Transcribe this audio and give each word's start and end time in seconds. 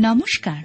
নমস্কার। 0.00 0.62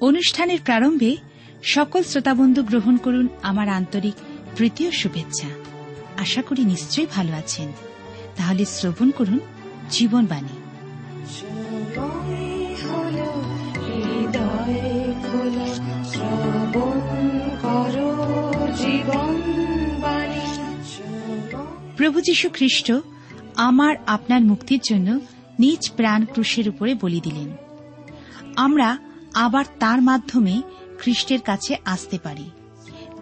অনুষ্ঠানের 0.00 0.58
প্রারম্ভে 0.64 1.16
সকল 1.62 2.02
শ্রোতাবন্ধু 2.02 2.62
গ্রহণ 2.62 2.96
করুন 2.96 3.28
আমার 3.42 3.68
আন্তরিক 3.68 4.14
তৃতীয় 4.56 4.90
শুভেচ্ছা। 4.90 5.48
আশা 6.20 6.42
করি 6.42 6.64
নিশ্চয়ই 6.64 7.06
ভালো 7.14 7.32
আছেন। 7.32 7.72
তাহলে 8.36 8.64
শ্রবণ 8.64 9.10
করুন 9.10 9.38
জীবনবাণী। 9.90 10.48
প্রভু 21.96 22.20
যীশু 22.20 22.48
খ্রিস্ট 22.48 22.92
আমার 23.56 23.96
আপনার 24.06 24.40
মুক্তির 24.40 24.80
জন্য 24.90 25.20
নিজ 25.58 25.90
প্রাণ 25.96 26.24
ক্রুশের 26.24 26.68
উপরে 26.68 26.94
বলি 26.94 27.20
দিলেন। 27.20 27.61
আমরা 28.56 28.98
আবার 29.34 29.64
তার 29.78 30.02
মাধ্যমে 30.02 30.62
খ্রিস্টের 30.98 31.40
কাছে 31.40 31.76
আসতে 31.84 32.18
পারি। 32.18 32.50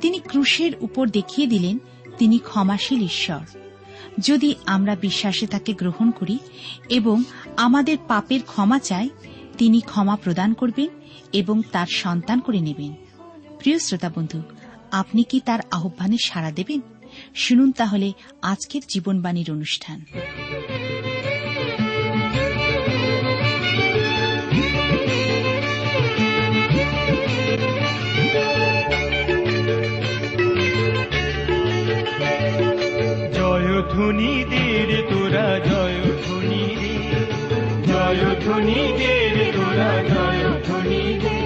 তিনি 0.01 0.19
ক্রুশের 0.19 0.73
উপর 0.81 1.09
দেখিয়ে 1.09 1.49
দিলেন, 1.49 1.79
তিনি 2.19 2.39
ক্ষমাশীল 2.39 3.03
ঈশ্বর। 3.03 3.59
যদি 4.19 4.55
আমরা 4.67 4.97
বিশ্বাসে 4.97 5.47
তাকে 5.47 5.73
গ্রহণ 5.73 6.11
করি 6.11 6.39
এবং 6.89 7.23
আমাদের 7.57 7.99
পাপের 8.09 8.43
ক্ষমা 8.43 8.79
চাই, 8.79 9.09
তিনি 9.59 9.81
ক্ষমা 9.81 10.17
প্রদান 10.17 10.55
করবেন 10.55 10.89
এবং 11.33 11.63
তার 11.73 11.87
সন্তান 11.87 12.41
করে 12.41 12.61
নেবেন। 12.61 12.95
প্রিয় 13.59 13.79
শ্রোতা 13.79 14.11
বন্ধু, 14.15 14.43
আপনি 14.91 15.23
কি 15.23 15.41
তার 15.41 15.61
আহ্বানে 15.71 16.17
সাড়া 16.25 16.51
দেবেন? 16.51 16.81
শুনুন 17.35 17.73
তাহলে 17.73 18.13
আজকের 18.43 18.83
জীবনবাণীর 18.95 19.51
অনুষ্ঠান। 19.51 20.05
জয়ধ্বনি 34.01 34.35
দের 34.53 34.91
তোরা 35.11 35.49
জয়ধ্বনি 35.69 36.65
রে 36.81 36.95
জয়ধ্বনি 37.89 38.81
দের 38.99 39.37
তোরা 39.57 39.93
জয়ধ্বনি 40.11 41.03
রে 41.23 41.37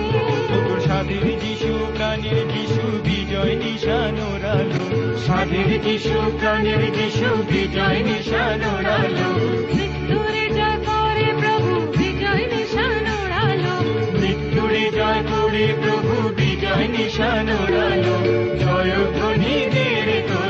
তোর 0.48 0.78
সাধের 0.86 1.26
যিশু 1.42 1.72
প্রাণের 1.94 2.38
যিশু 2.54 2.84
বিজয় 3.06 3.54
নিশান 3.62 4.16
ওরালো 4.28 4.84
সাধের 5.24 5.70
যিশু 5.86 6.16
প্রাণের 6.38 6.82
যিশু 6.98 7.28
বিজয় 7.50 8.00
নিশান 8.08 8.60
ওরালো 8.72 9.28
মৃত্যুরে 9.68 10.44
জয় 10.58 10.78
করে 10.88 11.26
প্রভু 11.40 11.72
বিজয় 11.94 12.44
নিশান 12.52 13.04
মৃত্যুরে 14.14 14.84
জয় 14.98 15.22
করে 15.30 15.66
প্রভু 15.82 16.14
বিজয় 16.38 16.86
নিশান 16.94 17.46
ওরালো 17.60 18.16
জয়ধ্বনি 18.62 19.54
তোরা 20.28 20.43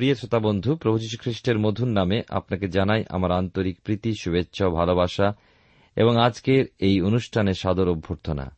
প্রিয় 0.00 0.14
শ্রোতা 0.14 0.38
বন্ধু, 0.38 0.76
প্রভু 0.76 0.98
যীশু 0.98 1.16
খ্রিস্টের 1.20 1.58
মধুর 1.58 1.88
নামে 1.88 2.22
আপনাকে 2.28 2.68
জানাই 2.68 3.04
আমার 3.08 3.32
আন্তরিক 3.32 3.80
প্রীতি, 3.80 4.14
শুভেচ্ছা 4.14 4.66
ও 4.66 4.70
ভালোবাসা 4.70 5.32
এবং 5.96 6.16
আজকের 6.16 6.64
এই 6.78 7.00
অনুষ্ঠানে 7.00 7.54
সাদর 7.54 7.88
অভ্যর্থনা। 7.88 8.56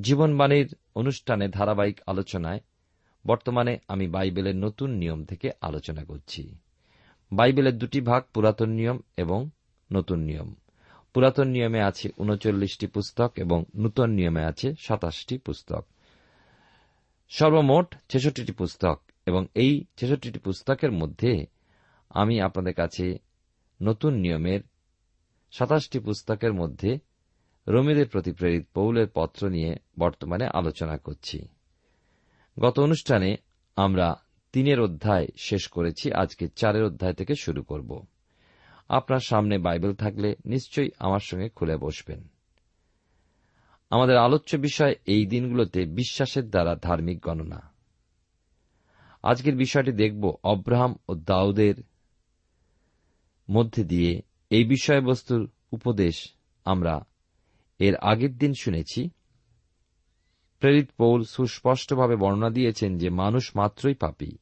জীবনবাণীর 0.00 0.74
অনুষ্ঠানে 0.94 1.48
ধারাবাহিক 1.48 2.00
আলোচনায় 2.06 2.60
বর্তমানে 3.26 3.78
আমি 3.88 4.08
বাইবেলের 4.08 4.56
নতুন 4.56 4.90
নিয়ম 4.90 5.24
থেকে 5.24 5.50
আলোচনা 5.60 6.04
করছি। 6.04 6.54
বাইবেলের 7.32 7.78
দুটি 7.78 8.00
ভাগ, 8.00 8.22
পুরাতন 8.34 8.70
নিয়ম 8.70 8.98
এবং 9.16 9.50
নতুন 9.92 10.18
নিয়ম। 10.18 10.54
পুরাতন 11.14 11.48
নিয়মে 11.48 11.82
আছে 11.82 12.08
উনচল্লিশটি 12.18 12.86
পুস্তক 12.86 13.32
এবং 13.36 13.64
নূতন 13.74 14.10
নিয়মে 14.10 14.44
আছে 14.44 14.74
সাতাশটি 14.78 15.38
পুস্তক। 15.38 15.86
সর্বমোট 17.28 17.94
ছেষট্টিটি 18.08 18.52
পুস্তক। 18.52 19.00
এবং 19.26 19.46
এই 19.54 19.84
ছেষট্টিটি 19.96 20.38
পুস্তকের 20.38 20.92
মধ্যে 20.92 21.46
আমি 22.10 22.40
আপনাদের 22.40 22.74
কাছে 22.74 23.18
নতুন 23.82 24.14
নিয়মের 24.14 24.60
সাতাশটি 25.50 25.98
পুস্তকের 25.98 26.52
মধ্যে 26.52 26.98
রোমিদের 27.68 28.08
প্রতি 28.08 28.32
প্রেরিত 28.32 28.66
পৌলের 28.74 29.06
পত্র 29.14 29.48
নিয়ে 29.48 29.76
বর্তমানে 29.98 30.46
আলোচনা 30.46 30.98
করছি। 30.98 31.48
গত 32.58 32.80
অনুষ্ঠানে 32.80 33.36
আমরা 33.76 34.22
তিনের 34.52 34.80
অধ্যায় 34.80 35.26
শেষ 35.38 35.68
করেছি, 35.68 36.12
আজকে 36.12 36.48
চারের 36.48 36.84
অধ্যায় 36.84 37.14
থেকে 37.14 37.34
শুরু 37.34 37.62
করব। 37.62 38.06
আপনার 38.88 39.20
সামনে 39.20 39.58
বাইবেল 39.58 39.94
থাকলে 39.94 40.36
নিশ্চয়ই 40.46 40.90
আমার 40.98 41.20
সঙ্গে 41.20 41.48
খুলে 41.48 41.76
বসবেন। 41.76 42.28
আমাদের 43.90 44.16
আলোচ্য 44.16 44.56
বিষয় 44.56 44.94
এই 45.06 45.26
দিনগুলোতে 45.26 45.86
বিশ্বাসের 45.86 46.50
দ্বারা 46.50 46.76
ধার্মিক 46.76 47.20
গণনা। 47.20 47.73
আজকের 49.24 49.56
বিষয়টি 49.56 49.92
দেখব 49.92 50.36
অব্রাহাম 50.44 50.94
ও 51.08 51.14
দাউদের 51.14 51.74
মধ্যে 53.50 53.84
দিয়ে। 53.84 54.22
এই 54.50 54.64
বিষয়বস্তুর 54.64 55.50
উপদেশ 55.72 56.34
আমরা 56.64 57.06
এর 57.78 57.96
আগের 57.96 58.38
দিন 58.38 58.52
শুনেছি। 58.60 59.10
প্রেরিত 60.60 60.90
পৌল 60.98 61.24
সুস্পষ্টভাবে 61.24 62.16
বর্ণনা 62.16 62.50
দিয়েছেন 62.50 62.98
যে 62.98 63.10
মানুষ 63.10 63.56
মাত্রই 63.56 63.94
পাপী। 63.94 64.32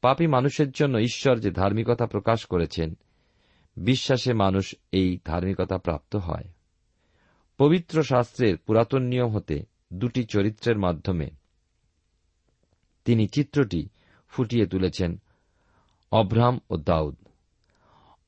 পাপী 0.00 0.26
মানুষের 0.26 0.70
জন্য 0.70 0.98
ঈশ্বর 0.98 1.38
যে 1.38 1.50
ধার্মিকতা 1.50 2.06
প্রকাশ 2.06 2.46
করেছেন, 2.46 2.98
বিশ্বাসে 3.76 4.32
মানুষ 4.32 4.74
এই 4.92 5.18
ধার্মিকতা 5.24 5.78
প্রাপ্ত 5.78 6.16
হয়। 6.16 6.44
পবিত্র 7.58 8.02
শাস্ত্রের 8.02 8.56
পুরাতন 8.56 9.02
নিয়ম 9.02 9.36
হতে 9.36 9.64
দুটি 9.92 10.24
চরিত্রের 10.24 10.78
মাধ্যমে 10.78 11.37
তিনি 13.08 13.26
চিত্রটি 13.26 13.88
ফুটিয়ে 14.28 14.66
তুলেছেন 14.66 15.20
অব্রাহাম 16.12 16.60
ও 16.70 16.76
দাউদ। 16.76 17.16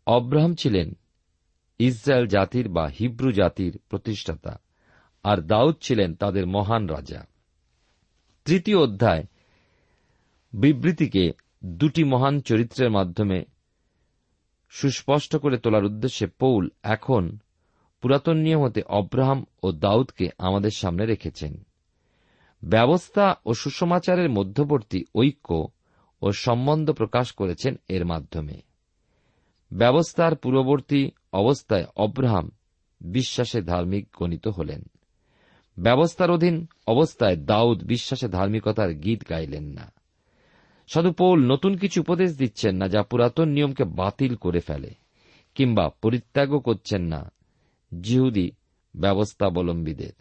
অব্রাহাম 0.07 0.55
ছিলেন 0.55 0.95
ইসরায়েল 1.81 2.27
জাতির 2.27 2.69
বা 2.69 2.85
হিব্রু 2.99 3.33
জাতির 3.33 3.79
প্রতিষ্ঠাতা, 3.89 4.59
আর 5.25 5.39
দাউদ 5.43 5.77
ছিলেন 5.81 6.15
তাদের 6.15 6.47
মহান 6.47 6.87
রাজা। 6.87 7.21
তৃতীয় 8.45 8.79
অধ্যায় 8.79 9.25
বিবৃতিকে 10.53 11.33
দুটি 11.65 12.05
মহান 12.05 12.41
চরিত্রের 12.41 12.91
মাধ্যমে 12.91 13.45
সুস্পষ্ট 14.73 15.37
করে 15.37 15.57
তোলার 15.59 15.85
উদ্দেশ্যে 15.85 16.27
পৌল 16.27 16.65
এখন 16.83 17.39
পুরাতন 18.03 18.37
নিয়ম 18.37 18.63
হতে 18.63 18.81
অব্রাহাম 18.83 19.45
ও 19.63 19.73
দাউদকে 19.73 20.27
আমাদের 20.39 20.71
সামনে 20.71 21.07
রেখেছেন। 21.07 21.53
ব্যবস্থা 22.63 23.35
ও 23.47 23.55
সুসমাচারের 23.55 24.31
মধ্যবর্তী 24.31 25.05
ঐক্য 25.15 25.69
ও 26.23 26.33
সম্বন্ধ 26.33 26.91
প্রকাশ 26.91 27.33
করেছেন 27.33 27.75
এর 27.89 28.05
মাধ্যমে। 28.05 28.61
ব্যবস্থার 29.73 30.37
পূর্ববর্তী 30.37 31.11
অবস্থায় 31.33 31.85
অব্রাহাম 31.97 32.51
বিশ্বাসে 33.01 33.63
ধার্মিক 33.63 34.09
গণিত 34.19 34.49
হলেন। 34.49 34.83
ব্যবস্থার 35.79 36.31
অধীন 36.31 36.67
অবস্থায় 36.87 37.37
দাউদ 37.37 37.85
বিশ্বাসে 37.85 38.29
ধার্মিকতার 38.29 38.93
গীত 38.93 39.31
গাইলেন 39.31 39.65
না। 39.65 39.93
সাধু 40.89 41.13
পৌল 41.13 41.53
নতুন 41.53 41.77
কিছু 41.77 42.01
উপদেশ 42.01 42.39
দিচ্ছেন 42.39 42.77
না 42.77 42.89
যা 42.89 43.03
পুরাতন 43.03 43.49
নিয়মকে 43.49 43.85
বাতিল 43.85 44.37
করে 44.37 44.61
ফেলে, 44.61 44.95
কিংবা 45.55 45.91
পরিত্যাগও 46.03 46.61
করছেন 46.61 47.03
না। 47.03 47.33
জিহুদি 48.01 48.51
ব্যবস্থাবলম্বীদের। 48.97 50.13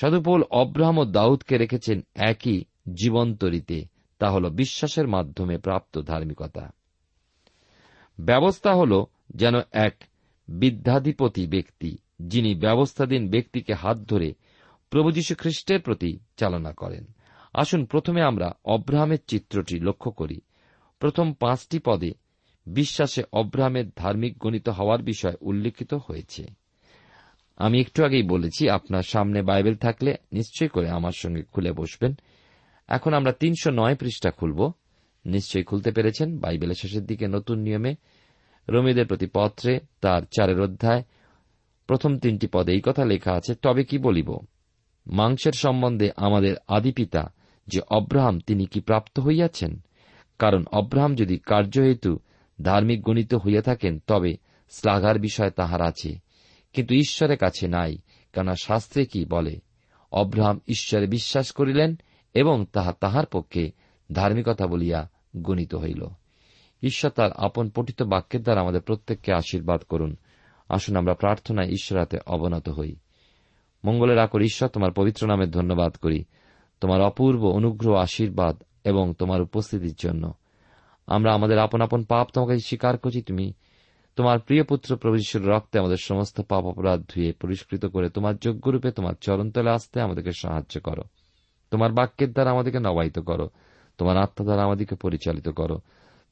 সাধু 0.00 0.22
পৌল 0.22 0.42
অব্রাহাম 0.42 0.98
ও 0.98 1.04
দাউদকে 1.04 1.58
রেখেছেন 1.58 2.00
একই 2.14 2.64
জীবন্তরীতে। 2.94 3.84
তা 4.18 4.30
হল 4.30 4.50
বিশ্বাসের 4.50 5.08
মাধ্যমে 5.08 5.58
প্রাপ্ত 5.58 6.00
ধার্মিকতা। 6.00 6.70
ব্যবস্থা 8.20 8.74
হল 8.74 9.04
যেন 9.34 9.54
এক 9.72 9.96
বিদ্যাধিপতি 10.48 11.46
ব্যক্তি, 11.46 11.98
যিনি 12.20 12.54
ব্যবস্থাধীন 12.54 13.30
ব্যক্তিকে 13.30 13.74
হাত 13.74 13.98
ধরে 13.98 14.34
প্রভু 14.90 15.10
যীশু 15.10 15.34
খ্রিস্টের 15.38 15.80
প্রতি 15.80 16.18
চালনা 16.36 16.72
করেন। 16.72 17.06
আসুন 17.54 17.84
প্রথমে 17.84 18.22
আমরা 18.22 18.52
অব্রাহামের 18.64 19.18
চিত্রটি 19.26 19.80
লক্ষ্য 19.80 20.10
করি। 20.12 20.40
প্রথম 20.98 21.32
পাঁচটি 21.32 21.78
পদে, 21.78 22.12
বিশ্বাসে 22.66 23.22
অব্রাহামের 23.32 23.84
ধার্মিক 23.96 24.38
গণিত 24.38 24.68
হওয়ার 24.68 25.02
বিষয় 25.02 25.34
উল্লেখিত 25.40 25.94
হয়েছে। 25.94 26.59
আমি 27.60 27.80
একটু 27.80 28.04
আগেই 28.04 28.22
বলেছি, 28.22 28.68
আপনার 28.68 29.02
সামনে 29.02 29.42
বাইবেল 29.42 29.76
থাকলে 29.76 30.16
নিশ্চয় 30.32 30.68
করে 30.68 30.88
আমার 30.88 31.12
সঙ্গে 31.12 31.42
খুলে 31.42 31.72
বসবেন। 31.72 32.14
এখন 32.88 33.14
আমরা 33.14 33.32
তিনশো 33.32 33.70
নয় 33.70 33.96
পৃষ্ঠা 33.96 34.30
খুলব। 34.30 34.72
নিশ্চয়ই 35.26 35.64
খুলতে 35.64 35.90
পেরেছেন, 35.90 36.38
বাইবেলের 36.38 36.74
শেষের 36.74 37.06
দিকে 37.06 37.28
নতুন 37.28 37.58
নিয়মে। 37.58 37.94
রমিদের 38.68 39.06
প্রতি 39.06 39.26
পত্রে, 39.34 39.80
তার 40.00 40.22
চারের 40.30 40.60
অধ্যায়, 40.60 41.02
প্রথম 41.86 42.18
তিনটি 42.18 42.46
পদে 42.46 42.72
এই 42.72 42.80
কথা 42.80 43.04
লেখা 43.04 43.32
আছে, 43.32 43.54
তবে 43.54 43.84
কি 43.84 43.98
বলিব? 43.98 44.36
মাংসের 45.06 45.52
সম্বন্ধে 45.52 46.10
আমাদের 46.16 46.54
আদিপিতা 46.68 47.32
যে 47.66 47.80
অব্রাহাম, 47.90 48.40
তিনি 48.40 48.66
কি 48.66 48.80
প্রাপ্ত 48.80 49.20
হইয়াছেন? 49.20 49.80
কারণ 50.38 50.64
অব্রাহাম 50.72 51.14
যদি 51.14 51.38
কার্যহেতু 51.38 52.18
ধার্মিক 52.62 53.02
গণিত 53.02 53.34
হইয়া 53.34 53.62
থাকেন, 53.62 53.98
তবে 54.06 54.36
শ্লাঘার 54.70 55.18
বিষয় 55.18 55.50
তাহার 55.50 55.82
আছে। 55.82 56.29
কিন্তু 56.72 56.94
ঈশ্বরের 56.94 57.38
কাছে 57.38 57.68
নাই, 57.68 57.98
কেননা 58.32 58.54
শাস্ত্রে 58.62 59.06
কি 59.06 59.24
বলে, 59.24 59.60
অব্রাহাম 60.12 60.60
ঈশ্বরে 60.68 61.06
বিশ্বাস 61.06 61.52
করিলেন 61.52 61.96
এবং 62.34 62.66
তাহা 62.72 62.92
তাহার 62.92 63.26
পক্ষে 63.26 63.72
ধার্মিকতা 64.12 64.66
বলিয়া 64.66 65.10
গণিত 65.36 65.74
হইল। 65.74 66.08
ঈশ্বর 66.82 67.10
তার 67.10 67.32
আপন 67.32 67.70
পঠিত 67.70 68.02
বাক্যের 68.02 68.42
দ্বারা 68.42 68.60
আমাদের 68.60 68.80
প্রত্যেককে 68.80 69.32
আশীর্বাদ 69.32 69.80
করুন। 69.80 70.16
আসুন 70.68 70.96
আমরা 70.96 71.14
প্রার্থনায় 71.14 71.68
ঈশ্বরাতে 71.68 72.18
অবনত 72.26 72.68
হই। 72.68 72.96
মঙ্গলের 73.84 74.18
আকর 74.18 74.40
ঈশ্বর 74.42 74.68
তোমার 74.68 74.92
পবিত্র 74.92 75.26
নামে 75.26 75.46
ধন্যবাদ 75.46 75.96
করি। 75.96 76.24
তোমার 76.80 77.00
অপূর্ব 77.00 77.48
অনুগ্রহ, 77.48 77.96
আশীর্বাদ 77.96 78.62
এবং 78.84 79.14
তোমার 79.18 79.42
উপস্থিতির 79.42 79.94
জন্য। 79.98 80.34
আমরা 81.06 81.34
আমাদের 81.34 81.58
আপন 81.58 81.80
আপন 81.80 82.04
পাপ 82.04 82.28
তোমাকে 82.34 82.58
স্বীকার 82.58 82.98
করছি, 82.98 83.22
তুমি 83.22 83.52
তোমার 84.20 84.38
প্রিয় 84.38 84.64
পুত্র 84.64 84.96
প্রভুশ্বর 84.96 85.42
রক্তে 85.42 85.78
আমাদের 85.78 85.96
সমস্ত 85.96 86.40
পাপ 86.40 86.64
অপরাধ 86.64 87.04
ধুয়ে 87.08 87.32
পরিষ্কৃত 87.32 87.86
করে 87.86 88.10
তোমার 88.10 88.36
যোগ্যরূপে 88.36 88.90
তোমার 88.90 89.14
চরণতলে 89.20 89.70
আসতে 89.70 90.00
আমাদেরকে 90.00 90.32
সাহায্য 90.32 90.80
করো। 90.80 91.02
তোমার 91.70 91.92
বাক্যের 91.92 92.32
দ্বারা 92.32 92.50
আমাদেরকে 92.50 92.78
নবায়িত 92.78 93.18
করো। 93.18 93.48
তোমার 93.98 94.16
আত্মা 94.16 94.44
দ্বারা 94.44 94.62
আমাদেরকে 94.62 94.94
পরিচালিত 94.94 95.48
করো। 95.48 95.78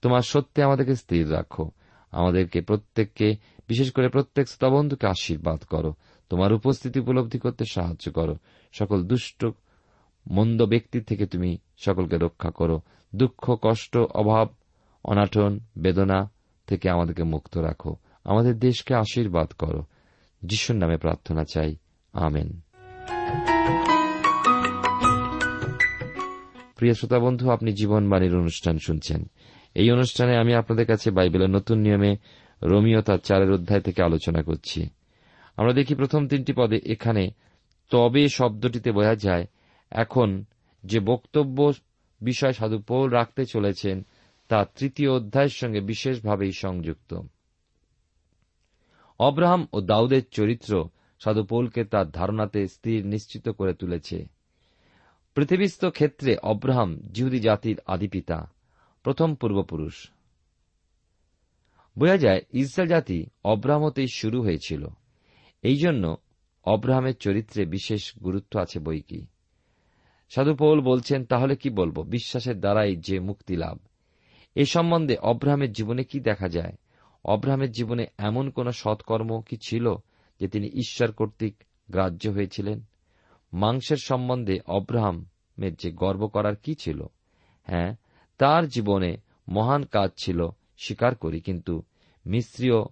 তোমার 0.02 0.20
সত্যে 0.20 0.62
আমাদেরকে 0.62 0.96
স্থির 0.96 1.32
রাখো। 1.32 1.70
আমাদেরকে 2.12 2.60
প্রত্যেককে, 2.60 3.36
বিশেষ 3.68 3.92
করে 3.92 4.08
প্রত্যেক 4.08 4.48
শ্রোতাবন্ধুকে 4.48 5.06
আশীর্বাদ 5.06 5.62
করো। 5.62 5.94
তোমার 6.28 6.52
উপস্থিতি 6.52 7.00
উপলব্ধি 7.00 7.38
করতে 7.38 7.64
সাহায্য 7.70 8.12
করো। 8.12 8.36
সকল 8.72 9.02
দুষ্ট, 9.02 9.46
মন্দ 10.30 10.62
ব্যক্তির 10.62 11.04
থেকে 11.04 11.26
তুমি 11.26 11.58
সকলকে 11.78 12.16
রক্ষা 12.16 12.50
করো। 12.50 12.80
দুঃখ, 13.14 13.56
কষ্ট, 13.62 13.96
অভাব 13.96 14.48
অনাটন 15.04 15.60
বেদনা 15.78 16.30
থেকে 16.68 16.90
আমাদেরকে 16.90 17.22
মুক্ত 17.22 17.58
রাখো। 17.58 17.96
আমাদের 18.24 18.58
দেশকে 18.58 18.94
আশীর্বাদ 18.94 19.48
করো। 19.48 19.84
যিশুর 20.42 20.76
নামে 20.76 20.96
প্রার্থনা 20.96 21.44
চাই। 21.44 21.76
আমেন। 22.12 22.60
প্রিয় 26.76 26.94
শ্রোতা 26.94 27.18
বন্ধু, 27.18 27.50
আপনি 27.50 27.72
জীবনবাণীর 27.72 28.36
অনুষ্ঠান 28.36 28.78
শুনছেন। 28.78 29.30
এই 29.74 29.90
অনুষ্ঠানে 29.90 30.36
আমি 30.36 30.54
আপনাদের 30.54 30.86
কাছে 30.86 31.10
বাইবেলের 31.10 31.50
নতুন 31.50 31.78
নিয়মে 31.78 32.16
রোমিও 32.62 33.00
তার 33.00 33.18
চারের 33.18 33.52
অধ্যায় 33.52 33.80
থেকে 33.80 34.02
আলোচনা 34.02 34.42
করছি। 34.42 34.88
আমরা 35.56 35.72
দেখি 35.72 35.94
প্রথম 35.94 36.28
তিনটি 36.28 36.52
পদে, 36.56 36.80
এখানে 36.86 37.30
তবে 37.90 38.28
শব্দটিতে 38.28 38.92
বোঝা 38.92 39.14
যায়, 39.14 39.46
এখন 39.90 40.44
যে 40.84 41.00
বক্তব্য 41.00 41.72
বিষয় 42.20 42.52
সাধু 42.52 42.78
পৌল 42.78 43.10
রাখতে 43.10 43.44
চলেছেন 43.44 44.06
তা 44.48 44.64
তৃতীয় 44.64 45.10
অধ্যায়ের 45.10 45.48
সঙ্গে 45.48 45.80
বিশেষভাবেই 45.80 46.52
সংযুক্ত। 46.52 47.20
অব্রাহাম 49.18 49.66
ও 49.72 49.80
দাউদের 49.80 50.22
চরিত্র 50.30 50.88
সাধু 51.18 51.44
পৌলকে 51.44 51.84
তার 51.84 52.10
ধারণাতে 52.10 52.68
স্থির 52.68 53.06
নিশ্চিত 53.06 53.48
করে 53.48 53.74
তুলেছে। 53.74 54.26
পৃথিবীস্থ 55.34 55.84
ক্ষেত্রে 55.84 56.36
অব্রাহাম 56.36 56.96
জিহুদি 57.12 57.40
জাতির 57.40 57.80
আদিপিতা, 57.86 58.50
প্রথম 59.02 59.34
পূর্বপুরুষ। 59.34 60.10
বোঝা 61.98 62.16
যায়, 62.16 62.40
ইসরায়েল 62.52 62.90
জাতি 62.90 63.26
অব্রাহমতেই 63.44 64.06
শুরু 64.14 64.42
হয়েছিল। 64.42 64.86
এই 65.62 65.76
জন্য 65.76 66.16
অব্রাহামের 66.64 67.16
চরিত্রে 67.16 67.66
বিশেষ 67.66 68.18
গুরুত্ব 68.18 68.60
আছে 68.60 68.78
বই 68.78 69.00
কি 69.00 69.26
সাধু 70.28 70.54
বলছেন, 70.80 71.24
তাহলে 71.24 71.56
কি 71.56 71.70
বলব? 71.70 72.02
বিশ্বাসের 72.02 72.60
দ্বারাই 72.60 72.96
যে 72.96 73.20
মুক্তি 73.20 73.56
লাভ। 73.56 73.78
এ 74.58 74.64
সম্বন্ধে 74.64 75.16
অব্রাহামের 75.16 75.72
জীবনে 75.72 76.04
কি 76.04 76.20
দেখা 76.20 76.48
যায়? 76.48 76.72
অব্রাহামের 77.24 77.70
জীবনে 77.70 78.06
এমন 78.18 78.50
কোন 78.50 78.70
সৎকর্ম 78.70 79.40
কি 79.40 79.56
ছিল 79.62 79.94
যে 80.40 80.48
তিনি 80.48 80.66
ঈশ্বর 80.66 81.12
কর্তৃক 81.12 81.54
গ্রাহ্য 81.90 82.28
হয়েছিলেন? 82.28 82.80
মাংসের 83.52 83.96
সম্বন্ধে 83.96 84.58
অব্রাহামের 84.66 85.74
যে 85.74 85.90
গর্ব 85.90 86.26
করার 86.26 86.56
কি 86.56 86.74
ছিল? 86.74 87.06
হ্যাঁ 87.64 87.94
তার 88.38 88.68
জীবনে 88.68 89.16
মহান 89.48 89.84
কাজ 89.84 90.10
ছিল 90.16 90.48
স্বীকার 90.78 91.14
করি, 91.14 91.40
কিন্তু 91.40 91.82
মিস্ত্রীয় 92.26 92.82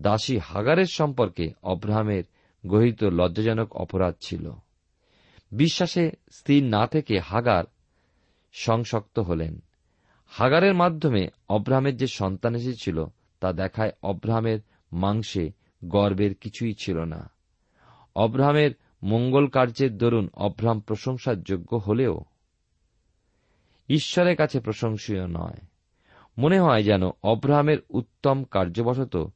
দাসী 0.00 0.38
হাগারের 0.38 0.86
সম্পর্কে 0.86 1.52
অব্রাহামের 1.62 2.24
গহিত 2.66 3.04
লজ্জাজনক 3.04 3.76
অপরাধ 3.76 4.14
ছিল। 4.20 4.52
বিশ্বাসে 5.52 6.10
স্থির 6.32 6.64
না 6.64 6.86
থেকে 6.86 7.18
হাগার 7.18 7.64
সংশক্ত 8.52 9.18
হলেন। 9.18 9.62
হাগারের 10.30 10.74
মাধ্যমে 10.74 11.28
অব্রাহামের 11.48 11.96
যে 11.96 12.06
সন্তান 12.06 12.54
এসেছিল, 12.54 13.04
তা 13.40 13.52
দেখায় 13.52 13.92
অব্রাহামের 14.02 14.60
মাংসে 14.92 15.52
গর্বের 15.84 16.34
কিছুই 16.34 16.74
ছিল 16.74 16.98
না। 16.98 17.30
অব্রাহামের 18.16 18.70
মঙ্গল 19.02 19.46
কার্যের 19.46 19.98
দরুন 19.98 20.28
অব্রাহাম 20.34 20.80
প্রশংসার 20.80 21.42
যোগ্য 21.42 21.76
হলেও 21.76 22.24
ঈশ্বরের 23.88 24.36
কাছে 24.36 24.60
প্রশংসীয় 24.60 25.26
নয়। 25.26 25.66
মনে 26.38 26.60
হয় 26.60 26.82
যেন 26.82 27.02
অব্রাহামের 27.22 27.78
উত্তম 27.90 28.44
কার্যবশত 28.44 29.32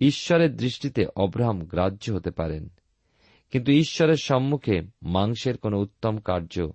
ঈশ্বরের 0.00 0.56
দৃষ্টিতে 0.56 1.06
অব্রাহাম 1.16 1.60
গ্রাহ্য 1.60 2.12
হতে 2.12 2.30
পারেন। 2.30 2.68
কিন্তু 3.50 3.72
ঈশ্বরের 3.72 4.16
সম্মুখে 4.16 4.82
মাংসের 5.02 5.56
কোন 5.56 5.74
উত্তম 5.74 6.18
কার্য 6.18 6.70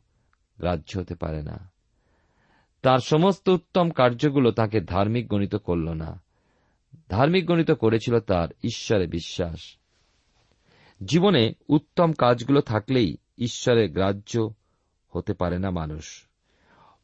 গ্রাহ্য 0.57 0.97
হতে 0.97 1.15
পারে 1.15 1.41
না। 1.41 1.74
তার 2.85 2.99
সমস্ত 2.99 3.49
উত্তম 3.49 3.89
কার্যগুলো 3.89 4.51
তাকে 4.51 4.81
ধার্মিক 4.81 5.27
গণিত 5.27 5.55
করল 5.55 5.89
না। 5.89 6.21
ধার্মিক 7.09 7.45
গণিত 7.45 7.71
করেছিল 7.71 8.19
তার 8.19 8.47
ঈশ্বরে 8.63 9.07
বিশ্বাস। 9.07 9.77
জীবনে 11.05 11.53
উত্তম 11.69 12.13
কাজগুলো 12.13 12.61
থাকলেই 12.61 13.17
ঈশ্বরের 13.37 13.91
গ্রাহ্য 13.91 14.53
হতে 15.09 15.33
পারে 15.33 15.59
না 15.59 15.71
মানুষ। 15.71 16.27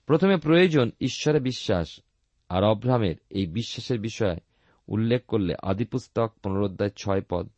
প্রথমে 0.06 0.38
প্রয়োজন 0.38 0.92
ঈশ্বরে 1.02 1.40
বিশ্বাস, 1.40 2.00
আর 2.50 2.64
অব্রাহামের 2.64 3.16
এই 3.30 3.48
বিশ্বাসের 3.48 4.00
বিষয়ে 4.00 4.38
উল্লেখ 4.88 5.26
করলে 5.26 5.56
আদিপুস্তক 5.64 6.34
পুনরোধ্যায় 6.44 6.92
ছয় 6.98 7.22
পদ, 7.30 7.50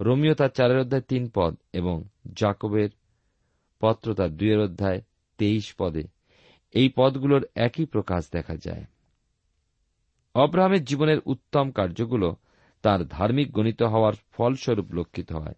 রোমিও 0.00 0.34
তার 0.34 0.48
চারের 0.48 0.78
অধ্যায় 0.78 1.02
তিন 1.02 1.30
পদ 1.34 1.56
এবং 1.72 2.04
জাকবের 2.36 2.90
পত্র 3.80 4.14
তার 4.14 4.36
দুইয়ের 4.36 4.60
অধ্যায় 4.60 5.00
তেইশ 5.38 5.74
পদে 5.78 6.19
এই 6.70 6.92
পদগুলোর 6.96 7.46
একই 7.54 7.84
প্রকাশ 7.84 8.30
দেখা 8.32 8.56
যায়। 8.56 8.84
অব্রাহামের 10.34 10.84
জীবনের 10.84 11.18
উত্তম 11.26 11.70
কার্যগুলো 11.70 12.36
তার 12.82 13.04
ধার্মিক 13.04 13.52
গণিত 13.52 13.82
হওয়ার 13.82 14.12
ফলস্বরূপ 14.32 14.92
লক্ষিত 14.92 15.32
হয়। 15.32 15.54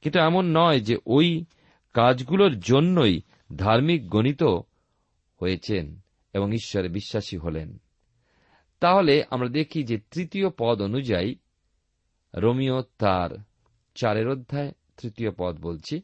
কিন্তু 0.00 0.20
এমন 0.20 0.56
নয় 0.56 0.80
যে 0.80 0.98
ওই 1.06 1.44
কাজগুলোর 1.94 2.60
জন্যই 2.60 3.20
ধার্মিক 3.56 4.08
গণিত 4.08 4.42
হয়েছেন 5.40 6.00
এবং 6.32 6.52
ঈশ্বরে 6.52 6.88
বিশ্বাসী 6.88 7.36
হলেন। 7.36 7.78
তাহলে 8.80 9.24
আমরা 9.30 9.48
দেখি 9.48 9.82
যে 9.82 9.98
তৃতীয় 9.98 10.50
পদ 10.58 10.82
অনুযায়ী 10.82 11.34
রোমিও 12.34 12.82
তার 12.98 13.30
চারের 13.94 14.28
অধ্যায় 14.28 14.72
তৃতীয় 14.96 15.30
পদ 15.36 15.60
বলছি। 15.60 16.02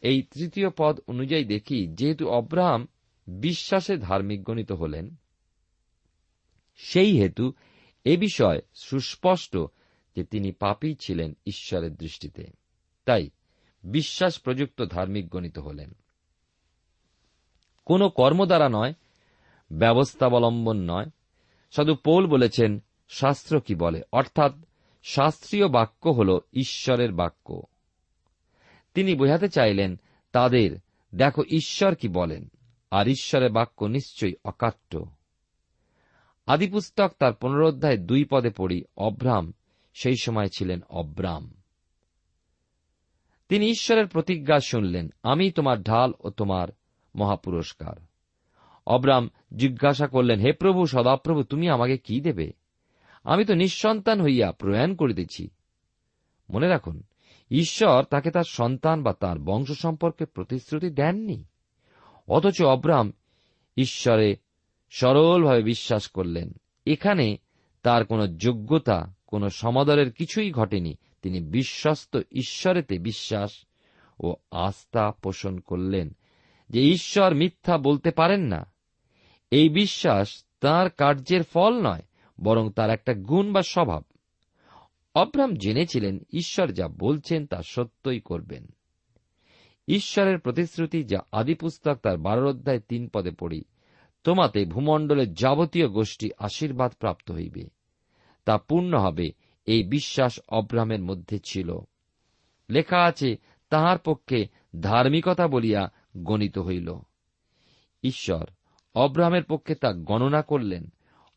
এই 0.00 0.22
তৃতীয় 0.22 0.70
পদ 0.76 1.00
অনুযায়ী 1.06 1.44
দেখি 1.44 1.86
যেহেতু 1.86 2.28
অব্রাহাম 2.28 2.88
বিশ্বাসে 3.26 3.96
ধার্মিক 3.96 4.44
গণিত 4.44 4.72
হলেন, 4.72 5.14
সেই 6.76 7.20
হেতু 7.20 7.52
এ 8.04 8.16
বিষয় 8.16 8.60
সুস্পষ্ট 8.74 9.56
যে 10.16 10.24
তিনি 10.24 10.52
পাপী 10.52 10.94
ছিলেন 10.94 11.36
ঈশ্বরের 11.46 11.94
দৃষ্টিতে। 11.94 12.46
তাই 13.04 13.30
বিশ্বাস 13.82 14.40
প্রযুক্ত 14.40 14.84
ধার্মিক 14.84 15.28
গণিত 15.28 15.58
হলেন। 15.58 15.94
কোন 17.84 18.08
কর্ম 18.08 18.44
দ্বারা 18.44 18.68
নয়, 18.68 18.94
ব্যবস্থাবলম্বন 19.72 20.90
নয়। 20.90 21.06
সাধু 21.70 21.94
পৌল 21.94 22.26
বলেছেন, 22.26 22.82
শাস্ত্র 23.08 23.60
কি 23.60 23.74
বলে? 23.74 24.02
অর্থাৎ 24.12 24.52
শাস্ত্রীয় 25.02 25.68
বাক্য 25.68 26.08
হল 26.08 26.40
ঈশ্বরের 26.52 27.12
বাক্য। 27.12 27.62
তিনি 28.94 29.14
বোঝাতে 29.14 29.48
চাইলেন, 29.48 30.00
তাদের, 30.32 30.78
দেখো 31.14 31.42
ঈশ্বর 31.50 31.94
কি 31.94 32.08
বলেন। 32.08 32.48
আর 32.92 33.08
ঈশ্বরের 33.08 33.52
বাক্য 33.52 33.84
নিশ্চয়ই 33.84 34.34
অকাট্য। 34.44 35.06
আদিপুস্তক 36.46 37.12
তার 37.18 37.32
পুনরোধ্যায় 37.32 37.96
দুই 37.96 38.24
পদে 38.24 38.50
পড়ি, 38.50 38.84
অব্রাম, 38.96 39.52
সেই 39.94 40.16
সময় 40.16 40.48
ছিলেন 40.48 40.80
অব্রাম। 40.88 41.54
তিনি 43.48 43.66
ঈশ্বরের 43.66 44.06
প্রতিজ্ঞা 44.06 44.60
শুনলেন, 44.60 45.12
আমি 45.22 45.50
তোমার 45.50 45.82
ঢাল 45.82 46.12
ও 46.20 46.30
তোমার 46.30 46.68
মহাপুরস্কার। 47.16 47.94
অব্রাম 48.86 49.30
জিজ্ঞাসা 49.56 50.06
করলেন, 50.06 50.40
হে 50.40 50.52
প্রভু, 50.52 50.86
সদাপ্রভু, 50.86 51.42
তুমি 51.42 51.68
আমাকে 51.68 51.98
কি 51.98 52.20
দেবে? 52.20 52.52
আমি 53.24 53.44
তো 53.44 53.54
নিঃসন্তান 53.54 54.20
হইয়া 54.20 54.52
প্রয়াণ 54.52 54.94
করিতেছি। 54.94 55.48
মনে 56.50 56.68
রাখুন, 56.68 57.02
ঈশ্বর 57.50 58.04
তাকে 58.04 58.30
তার 58.30 58.44
সন্তান 58.48 59.02
বা 59.02 59.12
তার 59.12 59.38
বংশ 59.38 59.72
সম্পর্কে 59.72 60.24
প্রতিশ্রুতি 60.24 60.90
দেননি। 60.90 61.44
অথচ 62.28 62.62
অব্রাম 62.62 63.12
ঈশ্বরে 63.76 64.36
সরলভাবে 64.90 65.62
বিশ্বাস 65.62 66.08
করলেন। 66.08 66.52
এখানে 66.86 67.36
তার 67.82 68.04
কোনো 68.04 68.26
যোগ্যতা, 68.26 69.14
কোনো 69.26 69.48
সমাদরের 69.48 70.12
কিছুই 70.12 70.50
ঘটেনি। 70.50 70.94
তিনি 71.22 71.40
বিশ্বস্ত 71.40 72.20
ঈশ্বরেতে 72.32 72.98
বিশ্বাস 72.98 73.66
ও 74.20 74.36
আস্থা 74.50 75.10
পোষণ 75.10 75.58
করলেন 75.58 76.16
যে 76.70 76.82
ঈশ্বর 76.82 77.34
মিথ্যা 77.34 77.78
বলতে 77.78 78.10
পারেন 78.10 78.40
না। 78.40 78.72
এই 79.50 79.68
বিশ্বাস 79.68 80.44
তার 80.60 80.90
কার্যের 80.90 81.42
ফল 81.42 81.86
নয়, 81.86 82.02
বরং 82.40 82.70
তার 82.70 82.90
একটা 82.90 83.14
গুণ 83.14 83.52
বা 83.52 83.62
স্বভাব। 83.62 84.04
অব্রাম 85.14 85.54
জেনেছিলেন 85.56 86.18
ঈশ্বর 86.32 86.72
যা 86.72 86.88
বলছেন 86.88 87.46
তা 87.46 87.62
সত্যই 87.62 88.20
করবেন। 88.20 88.66
ঈশ্বরের 89.92 90.38
প্রতিশ্রুতি 90.38 91.04
যা 91.04 91.20
আদিপুস্তক 91.32 91.94
তার 91.94 92.18
বারো 92.18 92.50
অধ্যায় 92.50 92.80
তিন 92.80 93.08
পদে 93.08 93.30
পড়ি, 93.30 93.64
তোমাতে 94.24 94.64
ভূমণ্ডলের 94.64 95.34
যাবতীয় 95.34 95.88
গোষ্ঠী 95.88 96.30
আশীর্বাদ 96.38 96.92
প্রাপ্ত 96.92 97.30
হইবে। 97.30 97.68
তা 98.44 98.58
পূর্ণ 98.58 98.98
হবে 98.98 99.32
এই 99.66 99.84
বিশ্বাস 99.84 100.40
অব্রামের 100.48 101.02
মধ্যে 101.02 101.38
ছিল। 101.44 101.78
লেখা 102.70 103.04
আছে, 103.04 103.36
তাহার 103.68 103.98
পক্ষে 103.98 104.48
ধার্মিকতা 104.80 105.48
বলিয়া 105.48 105.92
গণিত 106.16 106.58
হইল। 106.58 106.98
ঈশ্বর 108.02 108.44
অব্রামের 108.94 109.44
পক্ষে 109.44 109.74
তা 109.74 109.92
গণনা 109.92 110.42
করলেন। 110.42 110.92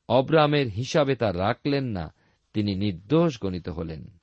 অব্রামের 0.09 0.67
হিসাবে 0.67 1.15
তা 1.15 1.33
রাখলেন 1.33 1.83
না, 1.83 2.13
তিনি 2.53 2.75
নির্দোষ 2.75 3.41
গণিত 3.41 3.69
হলেন। 3.69 4.14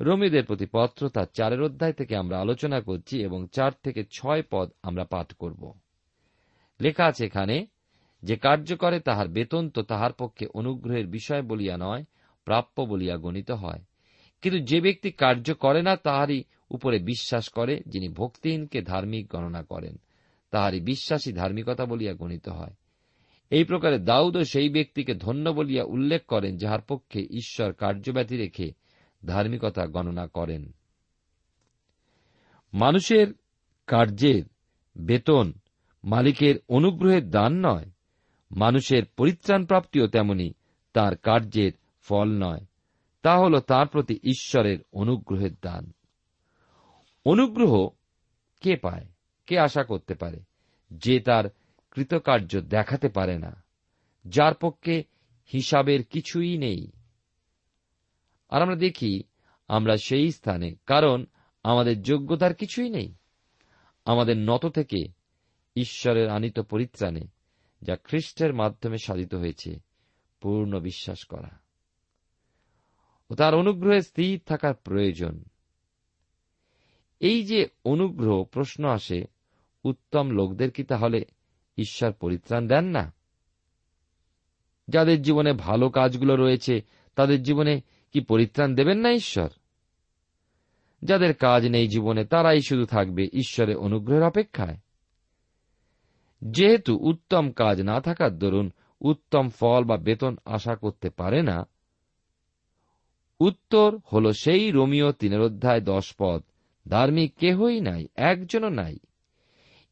রমিদের 0.00 0.44
প্রতি 0.44 0.66
পত্র 0.72 1.08
তার 1.08 1.26
চারের 1.32 1.62
অধ্যায় 1.62 1.92
থেকে 1.92 2.16
আমরা 2.16 2.40
আলোচনা 2.40 2.80
করছি 2.80 3.22
এবং 3.22 3.46
চার 3.52 3.72
থেকে 3.82 4.04
ছয় 4.04 4.42
পদ 4.50 4.70
আমরা 4.82 5.04
পাঠ 5.04 5.34
করব। 5.34 5.74
লেখা 6.80 7.04
আছে 7.04 7.26
এখানে, 7.26 7.66
যে 8.22 8.36
কার্য 8.36 8.76
করে 8.76 9.00
তাহার 9.00 9.28
বেতন 9.28 9.70
তো 9.70 9.82
তাহার 9.82 10.12
পক্ষে 10.12 10.46
অনুগ্রহের 10.54 11.06
বিষয় 11.06 11.42
বলিয়া 11.42 11.76
নয়, 11.76 12.04
প্রাপ্য 12.44 12.82
বলিয়া 12.82 13.16
গণিত 13.16 13.50
হয়। 13.50 13.80
কিন্তু 14.42 14.64
যে 14.64 14.80
ব্যক্তি 14.80 15.10
কার্য 15.10 15.54
করে 15.54 15.82
না, 15.82 15.96
তাহারই 15.96 16.44
উপরে 16.70 16.98
বিশ্বাস 16.98 17.48
করে, 17.48 17.80
যিনি 17.86 18.08
ভক্তিহীনকে 18.08 18.82
ধার্মিক 18.82 19.28
গণনা 19.28 19.62
করেন। 19.62 19.96
তাহারই 20.50 20.80
বিশ্বাসী 20.80 21.32
ধার্মিকতা 21.32 21.86
বলিয়া 21.86 22.14
গণিত 22.14 22.48
হয়। 22.48 22.74
এই 23.50 23.64
প্রকারে 23.64 23.98
দাউদও 23.98 24.44
সেই 24.44 24.68
ব্যক্তিকে 24.68 25.14
ধন্য 25.14 25.50
বলিয়া 25.50 25.84
উল্লেখ 25.84 26.26
করেন, 26.26 26.56
যাহার 26.56 26.80
পক্ষে 26.80 27.20
ঈশ্বর 27.20 27.72
কার্যব্যতি 27.72 28.36
রেখে 28.36 28.72
ধার্মিকতা 29.26 29.86
গণনা 29.86 30.26
করেন। 30.26 30.72
মানুষের 32.72 33.34
কার্যের 33.86 34.42
বেতন, 34.98 35.52
মালিকের 36.04 36.54
অনুগ্রহের 36.68 37.30
দান 37.30 37.66
নয়, 37.66 37.90
মানুষের 38.50 39.02
পরিত্রাণ 39.16 39.66
প্রাপ্তিও 39.66 40.06
তেমনি 40.06 40.54
তার 40.92 41.16
কার্যের 41.16 41.72
ফল 42.02 42.28
নয়, 42.28 42.60
তা 43.22 43.38
হল 43.38 43.60
তার 43.60 43.86
প্রতি 43.86 44.14
ঈশ্বরের 44.22 44.78
অনুগ্রহের 44.92 45.50
দান। 45.62 45.92
অনুগ্রহ 47.24 47.88
কে 48.60 48.76
পায়? 48.76 49.06
কে 49.46 49.58
আশা 49.58 49.84
করতে 49.84 50.14
পারে? 50.14 50.40
যে 50.90 51.20
তার 51.20 51.44
কৃতকার্য 51.90 52.60
দেখাতে 52.60 53.08
পারে 53.08 53.38
না, 53.38 53.62
যার 54.24 54.54
পক্ষে 54.54 55.04
হিসাবের 55.52 56.04
কিছুই 56.04 56.58
নেই। 56.58 56.90
আর 58.48 58.62
আমরা 58.62 58.76
দেখি, 58.76 59.22
আমরা 59.68 59.96
সেই 59.96 60.32
স্থানে, 60.32 60.74
কারণ 60.86 61.26
আমাদের 61.62 62.02
যোগ্যতার 62.02 62.54
কিছুই 62.54 62.90
নেই। 62.90 63.14
আমাদের 64.04 64.36
নত 64.36 64.66
থেকে 64.66 65.08
ঈশ্বরের 65.76 66.28
আনিত 66.28 66.60
পরিত্রাণে, 66.60 67.20
যা 67.82 67.96
খ্রিস্টের 67.96 68.54
মাধ্যমে 68.54 68.98
সাধিত 68.98 69.34
হয়েছে, 69.34 69.80
পূর্ণ 70.40 70.80
বিশ্বাস 70.80 71.24
করা। 71.24 71.60
ও 73.30 73.34
তার 73.34 73.54
অনুগ্রহে 73.54 74.02
স্থির 74.02 74.40
থাকার 74.46 74.74
প্রয়োজন। 74.74 75.44
এই 77.20 77.44
যে 77.44 77.66
অনুগ্রহ 77.84 78.44
প্রশ্ন 78.44 78.88
আসে, 78.88 79.24
উত্তম 79.84 80.30
লোকদের 80.30 80.70
কি 80.70 80.84
তাহলে 80.84 81.24
ঈশ্বর 81.76 82.12
পরিত্রাণ 82.12 82.68
দেন 82.68 82.84
না? 82.84 83.12
যাদের 84.88 85.22
জীবনে 85.22 85.52
ভালো 85.52 85.90
কাজগুলো 85.90 86.36
রয়েছে, 86.36 86.80
তাদের 87.14 87.42
জীবনে 87.42 87.80
কি 88.12 88.20
পরিত্রাণ 88.20 88.74
দেবেন 88.74 88.98
না 88.98 89.12
ঈশ্বর? 89.12 89.48
যাদের 91.02 91.34
কাজ 91.34 91.66
নেই 91.66 91.88
জীবনে, 91.88 92.24
তারাই 92.24 92.60
শুধু 92.60 92.86
থাকবে 92.86 93.28
ঈশ্বরের 93.32 93.76
অনুগ্রহের 93.76 94.24
অপেক্ষায়। 94.24 94.76
যেহেতু 96.42 96.98
উত্তম 97.00 97.50
কাজ 97.50 97.80
না 97.80 98.00
থাকার 98.00 98.38
দরুন 98.38 98.70
উত্তম 99.00 99.48
ফল 99.48 99.84
বা 99.84 99.96
বেতন 99.96 100.36
আশা 100.44 100.76
করতে 100.76 101.10
পারে 101.10 101.42
না, 101.42 101.68
উত্তর 103.40 103.98
হল 104.12 104.32
সেই 104.32 104.70
রোমিও 104.70 105.12
তিনের 105.12 105.40
অধ্যায় 105.40 105.80
দশ 105.80 106.14
পদ, 106.18 106.42
ধার্মিক 106.88 107.34
কেহই 107.36 107.80
নাই, 107.80 108.06
একজনও 108.16 108.68
নাই। 108.68 108.98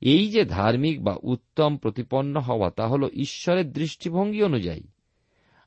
এই 0.00 0.30
যে 0.30 0.44
ধার্মিক 0.44 1.04
বা 1.04 1.16
উত্তম 1.22 1.76
প্রতিপন্ন 1.76 2.40
হওয়া, 2.40 2.70
তা 2.70 2.88
হল 2.88 3.08
ঈশ্বরের 3.12 3.72
দৃষ্টিভঙ্গি 3.72 4.42
অনুযায়ী। 4.42 4.82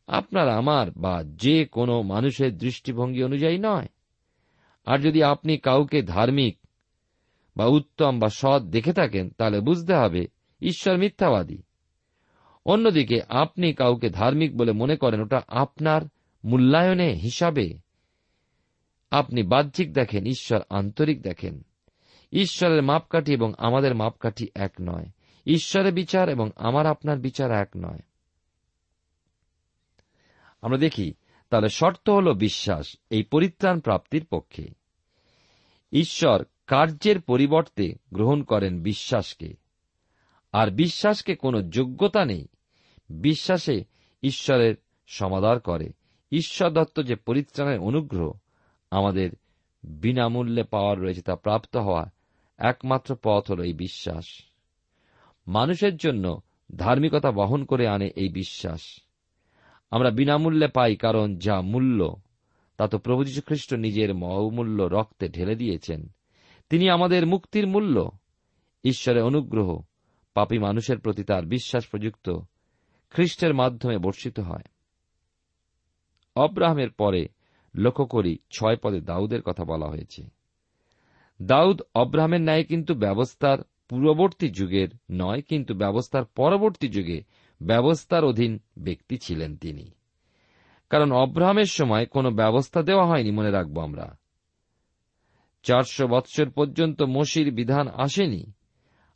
আপনার 0.09 0.49
আমার 0.49 0.91
বা 0.91 1.23
যে 1.23 1.65
কোনো 1.65 2.01
মানুষের 2.01 2.57
দৃষ্টিভঙ্গি 2.57 3.23
অনুযায়ী 3.23 3.57
নয়। 3.57 3.87
আর 4.85 4.99
যদি 4.99 5.23
আপনি 5.23 5.57
কাউকে 5.57 6.01
ধার্মিক 6.01 6.57
বা 7.57 7.65
উত্তম 7.65 8.19
বা 8.19 8.29
সৎ 8.29 8.61
দেখে 8.61 8.93
থাকেন, 8.93 9.29
তাহলে 9.29 9.59
বুঝতে 9.59 9.93
হবে 9.93 10.27
ঈশ্বর 10.61 10.97
মিথ্যাবাদী। 10.97 11.57
অন্যদিকে 12.65 13.21
আপনি 13.29 13.73
কাউকে 13.73 14.09
ধার্মিক 14.09 14.57
বলে 14.57 14.71
মনে 14.71 14.95
করেন, 14.95 15.21
ওটা 15.21 15.41
আপনার 15.47 16.01
মূল্যায়নে 16.45 17.13
হিসাবে। 17.13 17.77
আপনি 19.11 19.43
বাহ্যিক 19.43 19.93
দেখেন, 19.93 20.25
ঈশ্বর 20.25 20.59
আন্তরিক 20.69 21.21
দেখেন। 21.21 21.63
ঈশ্বরের 22.31 22.83
মাপকাঠি 22.83 23.33
এবং 23.33 23.53
আমাদের 23.57 23.95
মাপকাঠি 23.95 24.47
এক 24.55 24.71
নয়। 24.81 25.05
ঈশ্বরের 25.45 25.93
বিচার 25.93 26.29
এবং 26.29 26.49
আমার 26.55 26.85
আপনার 26.85 27.19
বিচার 27.19 27.51
এক 27.51 27.69
নয়। 27.77 27.99
আমরা 30.61 30.77
দেখি, 30.77 31.13
তাহলে 31.49 31.69
শর্ত 31.69 32.09
হল 32.09 32.33
বিশ্বাস, 32.33 32.95
এই 33.09 33.23
পরিত্রাণ 33.23 33.79
প্রাপ্তির 33.79 34.25
পক্ষে। 34.25 34.67
ঈশ্বর 35.91 36.45
কার্যের 36.67 37.21
পরিবর্তে 37.21 37.95
গ্রহণ 38.13 38.43
করেন 38.43 38.83
বিশ্বাসকে। 38.83 39.53
আর 40.51 40.71
বিশ্বাসকে 40.71 41.35
কোনো 41.35 41.61
যোগ্যতা 41.61 42.25
নেই, 42.25 42.47
বিশ্বাসে 43.09 43.85
ঈশ্বরের 44.23 44.75
সমাদার 45.07 45.59
করে। 45.59 45.93
ঈশ্বর 46.31 46.69
দত্ত 46.69 47.03
যে 47.03 47.15
পরিত্রাণের 47.15 47.79
অনুগ্রহ, 47.79 48.33
আমাদের 48.91 49.29
বিনামূল্যে 49.83 50.63
পাওয়ার 50.63 50.99
রয়েছে 50.99 51.21
তা 51.21 51.35
প্রাপ্ত 51.35 51.77
হওয়া 51.77 52.11
একমাত্র 52.57 53.17
পথ 53.23 53.51
হল 53.51 53.61
এই 53.61 53.73
বিশ্বাস। 53.73 54.25
মানুষের 55.47 55.97
জন্য 55.97 56.41
ধার্মিকতা 56.75 57.31
বহন 57.31 57.65
করে 57.65 57.87
আনে 57.87 58.09
এই 58.15 58.29
বিশ্বাস। 58.29 59.01
আমরা 59.91 60.11
বিনামূল্যে 60.11 60.67
পাই 60.67 60.95
কারণ 60.95 61.37
যা 61.37 61.61
মূল্য। 61.61 62.15
তা 62.77 62.87
তো 62.87 62.97
প্রভু 62.97 63.23
খ্রিস্ট 63.45 63.73
নিজের 63.73 64.15
মহমূল্য 64.15 64.83
রক্তে 64.83 65.29
ঢেলে 65.29 65.55
দিয়েছেন। 65.55 66.09
তিনি 66.69 66.89
আমাদের 66.89 67.27
মুক্তির 67.27 67.67
মূল্য। 67.67 68.11
ঈশ্বরের 68.83 69.23
অনুগ্রহ 69.23 69.81
পাপী 70.33 70.57
মানুষের 70.57 70.99
প্রতি 70.99 71.23
তার 71.23 71.45
বিশ্বাস 71.45 71.87
প্রযুক্ত 71.89 72.39
খ্রিস্টের 73.09 73.53
মাধ্যমে 73.53 73.97
বর্ষিত 73.97 74.39
হয়। 74.39 74.63
অব্রাহামের 76.35 76.91
পরে 76.91 77.27
লক্ষ্য 77.75 78.05
করি 78.05 78.37
ছয় 78.51 78.77
পদে 78.77 79.01
দাউদের 79.01 79.41
কথা 79.41 79.63
বলা 79.63 79.85
হয়েছে। 79.85 80.29
দাউদ 81.41 81.81
অব্রাহামের 81.95 82.41
ন্যায় 82.41 82.63
কিন্তু 82.63 82.93
ব্যবস্থার 82.93 83.57
পূর্ববর্তী 83.89 84.49
যুগের 84.49 84.89
নয়, 85.11 85.41
কিন্তু 85.41 85.73
ব্যবস্থার 85.73 86.25
পরবর্তী 86.25 86.87
যুগে 86.87 87.23
ব্যবস্থার 87.61 88.25
অধীন 88.25 88.59
ব্যক্তি 88.77 89.17
ছিলেন 89.17 89.57
তিনি। 89.57 89.91
কারণ 90.89 91.11
অব্রাহামের 91.11 91.65
সময় 91.65 92.05
কোনো 92.05 92.31
ব্যবস্থা 92.31 92.81
দেওয়া 92.81 93.07
হয়নি, 93.07 93.31
মনে 93.31 93.51
রাখব 93.51 93.79
আমরা। 93.79 94.17
চারশো 95.63 96.07
বৎসর 96.07 96.49
পর্যন্ত 96.49 97.01
মসির 97.01 97.53
বিধান 97.53 97.87
আসেনি, 97.87 98.51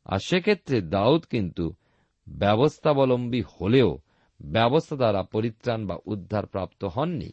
আর 0.05 0.19
সেক্ষেত্রে 0.19 0.81
দাউদ 0.81 1.23
কিন্তু 1.23 1.73
ব্যবস্থাবলম্বী 2.29 3.41
হলেও 3.61 3.97
ব্যবস্থা 4.41 4.95
দ্বারা 4.95 5.23
পরিত্রাণ 5.23 5.87
বা 5.87 5.97
উদ্ধার 6.05 6.45
প্রাপ্ত 6.45 6.83
হননি। 6.83 7.31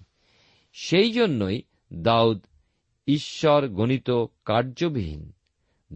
সেই 0.72 1.10
জন্যই 1.10 1.62
দাউদ 1.92 2.44
ঈশ্বর 3.06 3.68
গণিত 3.68 4.10
কার্যবিহীন, 4.44 5.32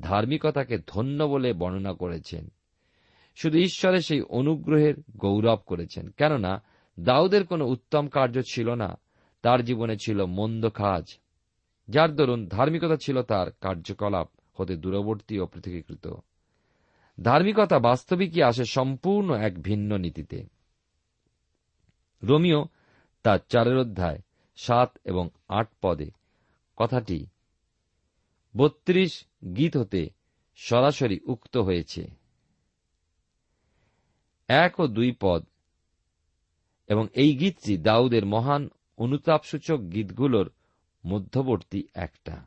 ধার্মিকতাকে 0.01 0.79
ধন্য 0.87 1.25
বলে 1.25 1.53
বর্ণনা 1.53 1.93
করেছেন। 1.93 2.49
শুধু 3.35 3.59
ঈশ্বরের 3.59 4.01
সেই 4.01 4.21
অনুগ্রহের 4.21 4.95
গৌরব 5.17 5.59
করেছেন। 5.67 6.09
কেননা, 6.09 6.63
দাউদের 7.01 7.47
কোনো 7.47 7.67
উত্তম 7.67 8.09
কার্য 8.09 8.43
ছিল 8.43 8.75
না। 8.75 9.01
তার 9.43 9.65
জীবনে 9.65 9.97
ছিল 9.97 10.25
মন্দ 10.25 10.69
কাজ। 10.69 11.19
যার 11.89 12.17
দরুন 12.17 12.49
ধার্মিকতা 12.49 12.97
ছিল 12.97 13.23
তার 13.23 13.51
কার্যকলাপ 13.51 14.29
হতে 14.55 14.77
দূরবর্তী 14.77 15.39
ও 15.39 15.47
পৃথকীকৃত। 15.47 16.15
ধার্মিকতা 17.23 17.79
বাস্তবিকই 17.79 18.43
আসে 18.43 18.65
সম্পূর্ণ 18.65 19.35
এক 19.35 19.63
ভিন্ন 19.63 19.97
নীতিতে। 19.97 20.47
রোমিও 22.23 22.65
তার 23.23 23.39
চারের 23.49 23.79
অধ্যায় 23.79 24.19
সাত 24.57 24.99
এবং 25.05 25.29
আট 25.49 25.69
পদে 25.83 26.11
কথাটি 26.77 27.27
বত্রিশ 28.57 29.27
গীত 29.57 29.77
হতে 29.77 30.11
সরাসরি 30.57 31.21
উক্ত 31.27 31.57
হয়েছে। 31.57 32.24
এক 34.49 34.81
ও 34.81 34.87
দুই 34.87 35.17
পদ। 35.21 35.47
এবং 36.87 37.09
এই 37.15 37.37
গীতটি 37.37 37.77
দাউদের 37.77 38.27
মহান 38.27 38.71
অনুতাপসূচক 38.97 39.79
গীতগুলোর 39.93 40.51
মধ্যবর্তী 41.07 41.89
একটা। 41.95 42.47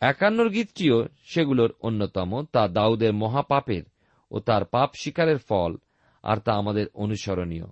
একান্নর 0.00 0.48
গীতটিও 0.48 1.08
সেগুলোর 1.24 1.74
অন্যতম, 1.80 2.44
তা 2.52 2.68
দাউদের 2.68 3.12
মহাপাপের 3.12 3.82
ও 4.30 4.40
তার 4.40 4.64
পাপ 4.64 4.90
শিকারের 4.94 5.38
ফল 5.38 5.76
আর 6.22 6.36
তা 6.36 6.52
আমাদের 6.52 6.86
অনুসরণীয়। 6.94 7.64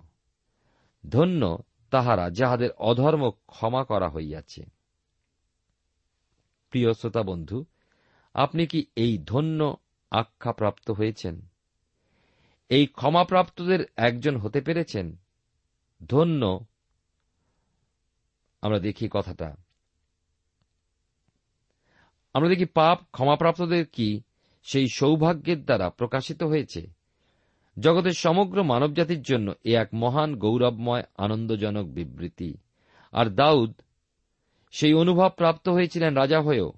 ধন্য 1.09 1.57
তাহারা 1.89 2.29
যাহাদের 2.29 2.71
অধর্ম 2.71 3.31
ক্ষমা 3.31 3.83
করা 3.83 4.09
হইয়াছে। 4.09 4.65
প্রিয় 6.69 6.93
শ্রোতা 6.93 7.23
বন্ধু, 7.23 7.65
আপনি 8.33 8.67
কি 8.67 8.85
এই 8.95 9.17
ধন্য 9.25 9.77
আখ্যাপ্রাপ্ত 10.11 10.91
হয়েছেন। 10.91 11.47
এই 12.69 12.85
ক্ষমাপ্রাপ্তদের 12.85 13.85
একজন 13.95 14.37
হতে 14.37 14.61
পেরেছেন। 14.61 15.17
ধন্য। 16.09 16.65
আমরা 18.61 18.79
দেখি 18.79 19.09
কথাটা। 19.11 19.55
আমরা 22.33 22.49
দেখি 22.49 22.65
পাপ 22.65 22.99
ক্ষমাপ্রাপ্তদের 23.11 23.85
কি 23.85 24.21
সেই 24.63 24.87
সৌভাগ্যের 24.87 25.65
দ্বারা 25.65 25.89
প্রকাশিত 25.89 26.43
হয়েছে। 26.43 26.87
জগতের 27.79 28.11
সমগ্র 28.11 28.63
মানবজাতির 28.63 29.21
জন্য 29.21 29.53
এ 29.63 29.75
এক 29.77 29.89
মহান 29.93 30.35
গৌরবময়, 30.35 31.03
আনন্দজনক 31.17 31.87
বিবৃতি। 31.87 32.57
আর 33.11 33.25
দাউদ 33.25 33.73
সেই 34.71 34.93
অনুভব 34.93 35.29
প্রাপ্ত 35.29 35.69
হয়েছিলেন 35.69 36.15
রাজা 36.15 36.41
হয়েও। 36.41 36.73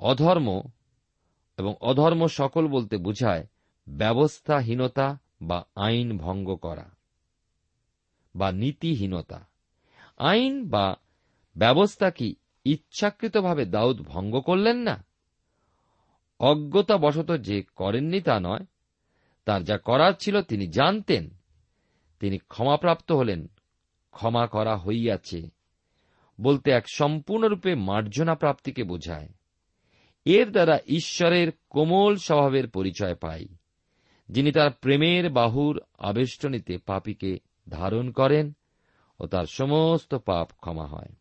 অধর্ম 0.00 0.62
এবং 1.58 1.74
অধর্ম 1.80 2.26
সকল 2.26 2.68
বলতে 2.68 2.96
বুঝায় 2.96 3.46
ব্যবস্থাহীনতা 3.88 5.18
বা 5.42 5.64
আইন 5.76 6.18
ভঙ্গ 6.18 6.54
করা 6.54 6.90
বা 8.34 8.52
নীতিহীনতা। 8.52 9.48
আইন 10.18 10.68
বা 10.68 10.96
ব্যবস্থা 11.56 12.10
কি 12.10 12.34
ইচ্ছাকৃতভাবে 12.64 13.64
দাউদ 13.64 14.02
ভঙ্গ 14.02 14.40
করলেন 14.40 14.76
না? 14.76 15.04
অজ্ঞতাবশত 16.40 17.36
যে 17.36 17.62
করেননি 17.62 18.20
তা 18.20 18.40
নয়, 18.40 18.66
তার 19.44 19.64
যা 19.64 19.78
করার 19.78 20.12
ছিল 20.12 20.42
তিনি 20.42 20.66
জানতেন। 20.66 21.30
তিনি 22.20 22.38
ক্ষমাপ্রাপ্ত 22.38 23.12
হলেন, 23.12 23.50
ক্ষমা 24.10 24.46
করা 24.46 24.76
হইয়াছে, 24.76 25.50
বলতে 26.40 26.70
এক 26.70 26.84
সম্পূর্ণরূপে 26.88 27.74
মার্জনা 27.74 28.34
প্রাপ্তিকে 28.34 28.84
বোঝায়। 28.84 29.28
এর 30.24 30.50
দ্বারা 30.50 30.78
ঈশ্বরের 30.86 31.52
কোমল 31.70 32.16
স্বভাবের 32.16 32.68
পরিচয় 32.68 33.14
পাই, 33.14 33.46
যিনি 34.28 34.52
তার 34.52 34.70
প্রেমের 34.70 35.30
বাহুর 35.30 35.80
আবেষ্টনীতে 35.98 36.78
পাপিকে 36.78 37.38
ধারণ 37.68 38.10
করেন 38.10 38.52
ও 39.20 39.26
তার 39.26 39.44
সমস্ত 39.44 40.14
পাপ 40.14 40.50
ক্ষমা 40.60 40.86
হয়। 40.86 41.12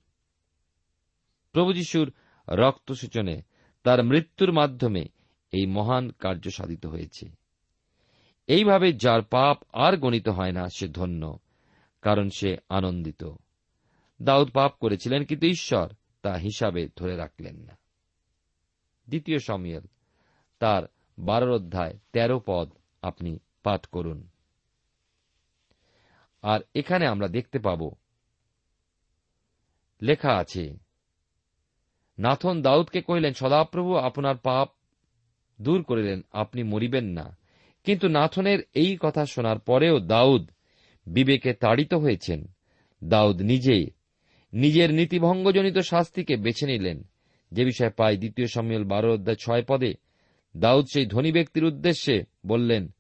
প্রভু 1.52 1.74
যিশুর 1.74 2.14
রক্ত 2.50 2.92
সূচনে 2.92 3.42
তার 3.84 4.04
মৃত্যুর 4.04 4.52
মাধ্যমে 4.52 5.02
এই 5.52 5.66
মহান 5.66 6.10
কার্য 6.10 6.50
সাধিত 6.50 6.86
হয়েছে। 6.86 7.30
এইভাবে 8.48 8.94
যার 8.94 9.22
পাপ 9.22 9.64
আর 9.74 9.98
গণিত 9.98 10.30
হয় 10.30 10.52
না, 10.52 10.68
সে 10.78 10.88
ধন্য, 10.88 11.40
কারণ 12.02 12.30
সে 12.30 12.58
আনন্দিত। 12.70 13.24
দাউদ 14.22 14.52
পাপ 14.52 14.72
করেছিলেন, 14.80 15.24
কিন্তু 15.24 15.48
ঈশ্বর 15.48 15.90
তা 16.22 16.34
হিসাবে 16.34 16.90
ধরে 16.96 17.16
রাখলেন 17.16 17.56
না। 17.56 17.81
দ্বিতীয় 19.12 19.40
সমিয়েল 19.40 19.86
তার 20.62 20.84
বারোর 21.18 21.52
অধ্যায়, 21.52 21.94
তেরো 22.14 22.38
পদ 22.46 22.68
আপনি 23.02 23.32
পাঠ 23.64 23.82
করুন। 23.86 24.20
আর 26.44 26.60
এখানে 26.76 27.06
আমরা 27.08 27.28
দেখতে 27.28 27.58
পাব, 27.60 27.82
লেখা 30.02 30.32
আছে, 30.38 30.66
নাথন 32.18 32.56
দাউদকে 32.62 33.00
কহিলেন, 33.02 33.34
সদাপ্রভু 33.34 33.92
আপনার 33.98 34.38
পাপ 34.38 34.68
দূর 35.60 35.80
করিলেন, 35.84 36.20
আপনি 36.32 36.62
মরিবেন 36.64 37.08
না। 37.10 37.28
কিন্তু 37.86 38.06
নাথনের 38.08 38.60
এই 38.74 38.92
কথা 39.02 39.24
শোনার 39.26 39.60
পরেও 39.60 39.96
দাউদ 40.14 40.44
বিবেকে 41.08 41.52
তাড়িত 41.54 41.94
হয়েছেন। 41.94 42.42
দাউদ 43.02 43.38
নিজে 43.42 43.78
নিজের 44.54 44.90
নীতিভঙ্গজনিত 44.94 45.78
শাস্তিকে 45.78 46.36
বেছে 46.36 46.66
নিলেন। 46.66 47.00
যে 47.52 47.66
বিষয়ে 47.66 47.90
পাই 47.90 48.18
দ্বিতীয় 48.18 48.48
সম্মেল 48.48 48.84
বারো 48.84 49.14
অধ্যায় 49.14 49.38
ছয় 49.38 49.64
পদে, 49.68 49.94
দাউদ 50.58 50.86
সেই 50.94 51.06
ধনী 51.06 51.32
ব্যক্তির 51.32 51.64
উদ্দেশ্যে 51.64 52.24
বললেন, 52.46 52.92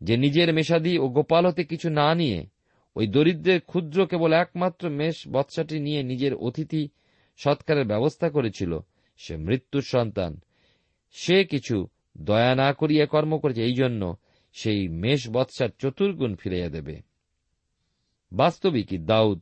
যে 0.00 0.16
নিজের 0.16 0.54
মেশাদি 0.54 0.98
ও 0.98 1.08
গোপাল 1.08 1.46
হতে 1.46 1.64
কিছু 1.64 1.90
না 1.90 2.14
নিয়ে, 2.14 2.46
ওই 2.96 3.06
দরিদ্রের 3.06 3.60
ক্ষুদ্র 3.60 4.06
কেবল 4.06 4.32
একমাত্র 4.32 4.90
মেষ 4.90 5.28
বৎসাটি 5.28 5.80
নিয়ে 5.80 6.02
নিজের 6.02 6.34
অতিথি 6.34 6.88
সৎকারের 7.36 7.86
ব্যবস্থা 7.86 8.30
করেছিল, 8.30 8.78
সে 9.16 9.36
মৃত্যুর 9.36 9.82
সন্তান। 9.82 10.40
সে 11.12 11.44
কিছু 11.44 11.86
দয়া 12.18 12.54
না 12.54 12.72
করিয়া 12.72 13.06
কর্ম 13.06 13.38
করেছে, 13.38 13.64
এই 13.64 13.74
জন্য 13.74 14.16
সেই 14.52 14.88
মেষ 14.88 15.28
বৎসার 15.30 15.68
চতুর্গুণ 15.78 16.34
ফিরাইয়া 16.34 16.68
দেবে। 16.68 17.02
বাস্তবিকই 18.32 18.98
দাউদ 18.98 19.40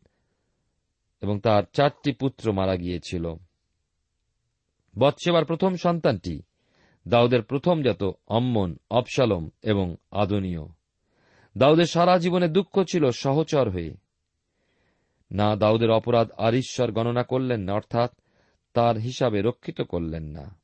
এবং 1.22 1.40
তার 1.40 1.62
চারটি 1.72 2.12
পুত্র 2.12 2.52
মারা 2.52 2.76
গিয়েছিল। 2.76 3.34
বৎসেবার 4.98 5.44
প্রথম 5.44 5.76
সন্তানটি 5.76 6.42
দাউদের 7.08 7.42
প্রথম 7.42 7.82
জাত 7.82 8.10
অম্মন 8.28 8.76
অপসালম 8.90 9.50
এবং 9.62 9.96
আদনীয়। 10.10 10.66
দাউদের 11.58 11.84
সারা 11.84 12.18
জীবনে 12.18 12.48
দুঃখ 12.48 12.82
ছিল 12.82 13.10
সহচর 13.10 13.70
হয়ে। 13.70 13.94
না 15.32 15.56
দাউদের 15.56 15.90
অপরাধ 15.90 16.30
আর 16.36 16.54
ঈশ্বর 16.54 16.92
গণনা 16.92 17.22
করলেন 17.22 17.60
না, 17.60 17.72
অর্থাৎ 17.72 18.12
তার 18.74 18.96
হিসাবে 18.96 19.42
রক্ষিত 19.42 19.80
করলেন 19.80 20.22
না। 20.22 20.58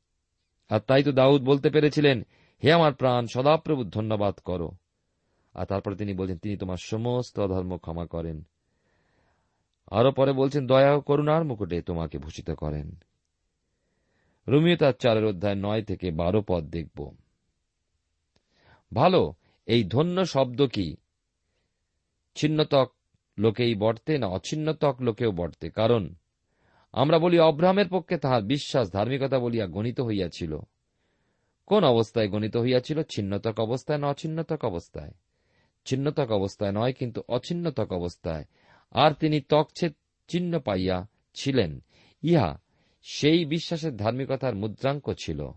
আর 0.68 0.80
তাই 0.80 1.02
তো 1.02 1.12
দাউদ 1.12 1.42
বলতে 1.42 1.70
পেরেছিলেন, 1.70 2.22
হে 2.64 2.72
আমার 2.72 2.94
প্রাণ, 2.94 3.26
সদাপ্রভু 3.34 3.84
ধন্যবাদ 3.84 4.34
করো। 4.34 4.70
আর 5.54 5.66
তারপরে 5.66 5.96
তিনি 5.96 6.12
বলছেন, 6.12 6.38
তিনি 6.38 6.56
তোমার 6.56 6.76
সমস্ত 6.82 7.40
অধর্ম 7.40 7.76
ক্ষমা 7.76 8.06
করেন। 8.06 8.42
আরও 9.90 10.12
পরে 10.12 10.32
বলছেন, 10.32 10.66
দয়া 10.66 11.00
করুণার 11.00 11.44
মুকুটে 11.44 11.82
তোমাকে 11.82 12.18
ভূষিত 12.18 12.50
করেন। 12.50 12.96
রুমিও 14.50 14.76
তার 14.76 14.92
চারের 14.92 15.24
অধ্যায় 15.24 15.54
নয় 15.54 15.82
থেকে 15.82 16.10
বারো 16.10 16.44
পদ 16.48 16.64
দেখব। 16.64 17.16
ভালো, 18.94 19.34
এই 19.66 19.84
ধন্য 19.84 20.26
শব্দ 20.26 20.66
কি? 20.66 20.96
ছিন্নতক 22.34 22.92
লোকেই 23.38 23.74
বর্তে 23.74 24.18
না 24.18 24.26
অছিন্নতক 24.26 24.96
লোকেও 25.00 25.32
বর্তে? 25.32 25.70
কারণ 25.70 26.14
আমরা 26.92 27.18
বলি 27.18 27.38
অব্রাহামের 27.38 27.88
পক্ষে 27.88 28.18
তাহার 28.18 28.42
বিশ্বাস, 28.42 28.92
ধার্মিকতা 28.92 29.38
বলিয়া 29.38 29.66
গণিত 29.66 30.00
হইয়াছিল। 30.00 30.58
কোন 31.66 31.84
অবস্থায় 31.84 32.28
গণিত 32.28 32.56
হইয়াছিল? 32.56 33.02
ছিন্নতক 33.02 33.60
অবস্থায় 33.60 33.98
না 33.98 34.06
অছিন্নতক 34.06 34.64
অবস্থায়? 34.64 35.12
ছিন্নতক 35.84 36.30
অবস্থায় 36.30 36.72
নয়, 36.72 36.92
কিন্তু 36.92 37.22
অছিন্নতক 37.28 37.92
অবস্থায়। 37.92 38.44
আর 38.90 39.12
তিনি 39.12 39.40
তকছেদ 39.40 39.92
চিহ্ন 40.28 40.58
পাইয়া 40.58 41.06
ছিলেন। 41.34 41.82
ইহা 42.22 42.60
সেই 43.02 43.44
বিশ্বাসের 43.44 43.96
ধার্মিকতার 43.96 44.54
মুদ্রাঙ্ক 44.54 45.14
ছিল। 45.18 45.50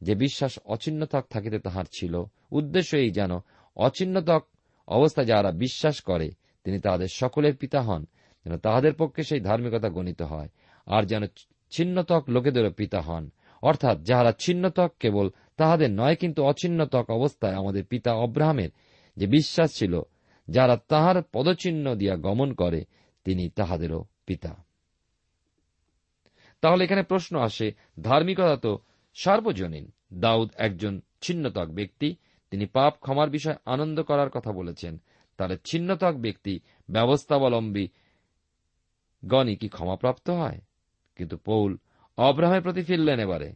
যে 0.00 0.14
বিশ্বাস 0.14 0.58
অচিহ্নতক 0.64 1.24
থাকিতে 1.30 1.58
তাহার 1.58 1.84
ছিল, 1.92 2.24
উদ্দেশ্য 2.50 2.96
এই 2.96 3.10
যেন 3.10 3.30
অচিহ্নতক 3.76 4.46
অবস্থায় 4.88 5.26
যাহারা 5.26 5.52
বিশ্বাস 5.52 6.00
করে, 6.00 6.30
তিনি 6.64 6.80
তাহাদের 6.80 7.06
সকলের 7.12 7.56
পিতা 7.56 7.80
হন, 7.82 8.06
যেন 8.44 8.56
তাহাদের 8.56 8.94
পক্ষে 8.94 9.22
সেই 9.22 9.40
ধার্মিকতা 9.40 9.88
গণিত 9.88 10.22
হয়, 10.22 10.48
আর 10.86 11.02
যেন 11.02 11.26
ছিন্নতক 11.70 12.24
লোকেদেরও 12.28 12.70
পিতা 12.70 13.00
হন। 13.00 13.30
অর্থাৎ 13.62 14.02
যাহারা 14.02 14.32
ছিন্নতক 14.38 14.92
কেবল 15.00 15.30
তাহাদের 15.56 15.90
নয়, 15.90 16.16
কিন্তু 16.16 16.44
অছিন্নতক 16.44 17.10
অবস্থায় 17.10 17.54
আমাদের 17.54 17.84
পিতা 17.84 18.12
অব্রাহামের 18.12 18.70
যে 19.16 19.26
বিশ্বাস 19.26 19.74
ছিল, 19.74 20.00
যারা 20.48 20.76
তাহার 20.76 21.22
পদচিহ্ন 21.32 21.94
দিয়া 21.94 22.16
গমন 22.16 22.52
করে, 22.52 22.84
তিনি 23.24 23.48
তাহাদেরও 23.48 24.04
পিতা। 24.26 24.67
তাহলে 26.60 26.84
এখানে 26.84 27.02
প্রশ্ন 27.02 27.38
আসে, 27.38 27.72
ধার্মিকতা 28.00 28.56
তো 28.56 28.78
সার্বজনীন। 29.14 29.92
দাউদ 30.12 30.50
একজন 30.56 31.00
ছিন্নতক 31.20 31.64
ব্যক্তি, 31.64 32.16
তিনি 32.50 32.66
পাপ 32.66 32.94
ক্ষমার 33.00 33.30
বিষয়ে 33.30 33.54
আনন্দ 33.64 34.02
করার 34.02 34.30
কথা 34.30 34.52
বলেছেন। 34.52 34.98
তাহলে 35.36 35.58
ছিন্নতক 35.64 36.12
ব্যক্তি 36.12 36.60
ব্যবস্থাবলম্বী 36.90 37.88
গণই 39.24 39.56
কি 39.56 39.68
ক্ষমাপ্রাপ্ত 39.68 40.30
হয়? 40.30 40.60
কিন্তু 41.16 41.36
পৌল 41.36 41.78
অব্রাহামের 42.16 42.62
প্রতি 42.62 42.82
ফিরলেন 42.82 43.20
এবারে। 43.20 43.52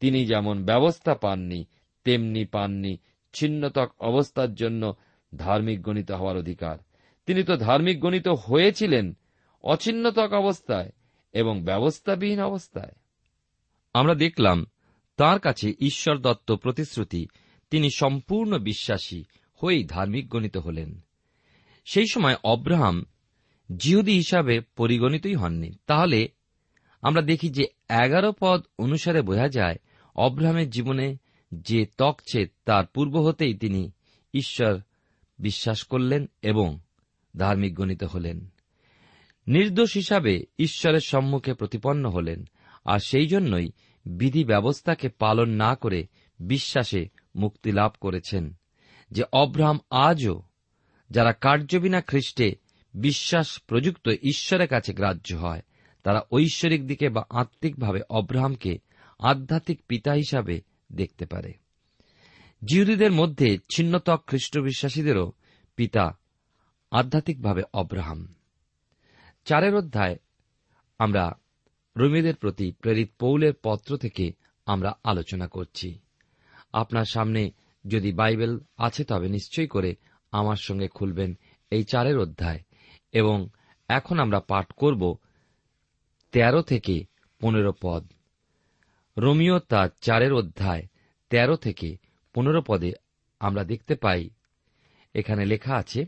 তিনি 0.00 0.26
যেমন 0.26 0.64
ব্যবস্থা 0.64 1.14
পাননি, 1.14 1.64
তেমনি 2.04 2.44
পাননি 2.44 2.98
ছিন্নতক 3.32 3.94
অবস্থার 4.00 4.54
জন্য 4.54 4.94
ধার্মিক 5.36 5.82
গণিত 5.82 6.10
হওয়ার 6.10 6.36
অধিকার। 6.36 6.78
তিনি 7.26 7.42
তো 7.42 7.56
ধার্মিক 7.56 8.00
গণিত 8.00 8.28
হয়েছিলেন 8.28 9.16
অছিন্নতক 9.62 10.32
অবস্থায়। 10.32 10.92
এবং 11.34 11.62
ব্যবস্থাবিহীন 11.62 12.40
অবস্থায়। 12.40 12.92
আমরা 13.94 14.14
দেখলাম 14.14 14.66
তার 15.16 15.38
কাছে 15.38 15.74
ঈশ্বর 15.80 16.18
দত্ত 16.18 16.52
প্রতিশ্রুতি, 16.52 17.26
তিনি 17.70 17.90
সম্পূর্ণ 17.90 18.58
বিশ্বাসী 18.58 19.24
হয়েই 19.54 19.84
ধার্মিক 19.84 20.28
গণিত 20.28 20.56
হলেন। 20.56 21.00
সেই 21.84 22.06
সময় 22.12 22.36
অব্রাহাম 22.44 23.04
জিহুদি 23.76 24.12
হিসাবে 24.12 24.60
পরিগণিতই 24.60 25.34
হননি। 25.34 25.72
তাহলে 25.86 26.28
আমরা 27.02 27.22
দেখি 27.22 27.50
যে 27.50 27.62
এগারো 28.04 28.32
পদ 28.40 28.62
অনুসারে 28.78 29.22
বোঝা 29.22 29.48
যায় 29.48 29.76
অব্রাহামের 30.14 30.70
জীবনে 30.70 31.16
যে 31.52 31.86
তকছে 31.98 32.46
তার 32.64 32.86
পূর্ব 32.86 33.16
হতেই 33.16 33.54
তিনি 33.54 33.90
ঈশ্বর 34.34 34.80
বিশ্বাস 35.38 35.82
করলেন 35.82 36.30
এবং 36.42 36.78
ধার্মিক 37.36 37.74
গণিত 37.74 38.04
হলেন। 38.04 38.52
নির্দোষ 39.46 39.94
হিসাবে 39.94 40.44
ঈশ্বরের 40.58 41.00
সম্মুখে 41.00 41.54
প্রতিপন্ন 41.54 42.10
হলেন, 42.10 42.44
আর 42.84 42.98
সেই 42.98 43.26
জন্যই 43.26 43.70
বিধি 44.06 44.44
ব্যবস্থাকে 44.44 45.08
পালন 45.08 45.48
না 45.48 45.74
করে 45.74 46.06
বিশ্বাসে 46.38 47.08
মুক্তি 47.36 47.72
লাভ 47.72 47.92
করেছেন, 48.00 48.54
যে 49.10 49.24
অব্রাহাম 49.32 49.80
আজও 49.90 50.42
যারা 51.10 51.32
কার্যবিনা 51.32 52.00
খ্রিস্টে 52.00 52.56
বিশ্বাস 52.94 53.62
প্রযুক্ত 53.66 54.08
ঈশ্বরের 54.22 54.68
কাছে 54.68 54.94
গ্রাহ্য 54.94 55.34
হয়, 55.34 55.62
তারা 56.02 56.22
ঐশ্বরিক 56.32 56.86
দিকে 56.86 57.08
বা 57.08 57.24
আত্মিকভাবে 57.30 58.00
অব্রাহামকে 58.10 58.78
আধ্যাত্মিক 59.18 59.82
পিতা 59.88 60.12
হিসাবে 60.12 60.62
দেখতে 60.92 61.26
পারে। 61.26 61.52
জিহুদীদের 62.64 63.12
মধ্যে 63.12 63.58
ছিন্নতক 63.74 64.24
খ্রিস্ট 64.26 64.58
বিশ্বাসীদেরও 64.58 65.32
পিতা 65.76 66.18
আধ্যাত্মিকভাবে 66.90 67.62
অব্রাহাম। 67.74 68.34
চারের 69.46 69.74
অধ্যায়, 69.74 70.16
আমরা 71.00 71.24
রোমীদের 71.96 72.36
প্রতি 72.36 72.66
প্রেরিত 72.82 73.10
পৌলের 73.22 73.54
পত্র 73.62 73.90
থেকে 73.96 74.24
আমরা 74.66 74.90
আলোচনা 75.04 75.46
করছি। 75.46 75.88
আপনার 76.72 77.06
সামনে 77.14 77.42
যদি 77.84 78.10
বাইবেল 78.12 78.52
আছে 78.78 79.02
তবে 79.10 79.28
নিশ্চয়ই 79.28 79.70
করে 79.74 79.90
আমার 80.32 80.58
সঙ্গে 80.66 80.88
খুলবেন 80.88 81.30
এই 81.72 81.82
চারের 81.84 82.16
অধ্যায়, 82.18 82.60
এবং 83.12 83.36
এখন 83.88 84.16
আমরা 84.18 84.40
পাঠ 84.50 84.66
করব 84.82 85.02
তেরো 86.34 86.60
থেকে 86.62 86.96
পনেরো 87.40 87.72
পদ। 87.82 88.02
রোমিও 89.16 89.56
তার 89.70 89.88
চারের 90.00 90.32
অধ্যায়, 90.32 90.84
তেরো 91.30 91.56
থেকে 91.56 91.88
পনেরো 92.34 92.60
পদে 92.68 92.90
আমরা 93.40 93.62
দেখতে 93.64 93.94
পাই, 93.94 94.22
এখানে 95.14 95.42
লেখা 95.52 95.74
আছে 95.82 96.00